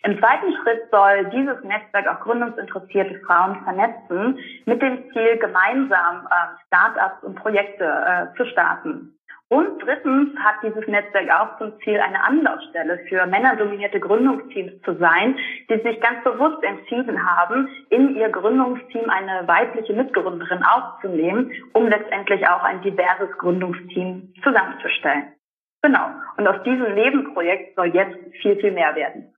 Im 0.04 0.18
zweiten 0.20 0.52
Schritt 0.62 0.90
soll 0.90 1.26
dieses 1.30 1.64
Netzwerk 1.64 2.08
auch 2.08 2.22
gründungsinteressierte 2.22 3.20
Frauen 3.26 3.64
vernetzen, 3.64 4.40
mit 4.66 4.82
dem 4.82 5.12
Ziel, 5.12 5.38
gemeinsam 5.38 6.28
äh, 6.28 6.66
Start-ups 6.68 7.24
und 7.24 7.36
Projekte 7.36 7.86
äh, 7.86 8.36
zu 8.36 8.46
starten. 8.46 9.16
Und 9.50 9.84
drittens 9.84 10.38
hat 10.40 10.56
dieses 10.64 10.88
Netzwerk 10.88 11.30
auch 11.30 11.58
zum 11.58 11.78
Ziel, 11.82 12.00
eine 12.00 12.24
Anlaufstelle 12.24 13.00
für 13.10 13.26
männerdominierte 13.28 14.00
Gründungsteams 14.00 14.82
zu 14.84 14.96
sein, 14.96 15.38
die 15.70 15.78
sich 15.82 16.00
ganz 16.00 16.24
bewusst 16.24 16.64
entschieden 16.64 17.20
haben, 17.24 17.68
in 17.90 18.16
ihr 18.16 18.30
Gründungsteam 18.30 19.10
eine 19.10 19.48
weibliche 19.48 19.94
Mitgründerin 19.94 20.64
aufzunehmen, 20.64 21.52
um 21.74 21.88
letztendlich 21.88 22.48
auch 22.48 22.64
ein 22.64 22.82
diverses 22.82 23.30
Gründungsteam 23.38 24.34
zusammenzustellen. 24.42 25.34
Genau. 25.82 26.08
Und 26.38 26.48
aus 26.48 26.64
diesem 26.64 26.94
Nebenprojekt 26.96 27.76
soll 27.76 27.94
jetzt 27.94 28.18
viel, 28.42 28.56
viel 28.58 28.72
mehr 28.72 28.96
werden. 28.96 29.34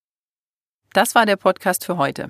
Das 0.94 1.16
war 1.16 1.26
der 1.26 1.38
Podcast 1.38 1.86
für 1.86 1.98
heute. 1.98 2.30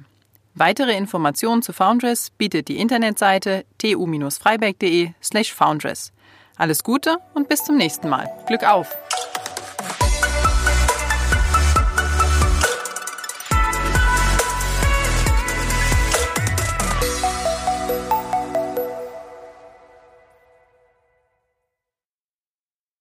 Weitere 0.56 0.96
Informationen 0.96 1.64
zu 1.64 1.74
Foundress 1.74 2.30
bietet 2.30 2.68
die 2.68 2.80
Internetseite 2.80 3.66
tu-freiberg.de 3.80 5.10
slash 5.22 5.54
foundress. 5.54 6.14
Alles 6.58 6.84
Gute 6.84 7.18
und 7.34 7.50
bis 7.50 7.64
zum 7.64 7.76
nächsten 7.76 8.08
Mal. 8.08 8.30
Glück 8.48 8.64
auf! 8.64 8.96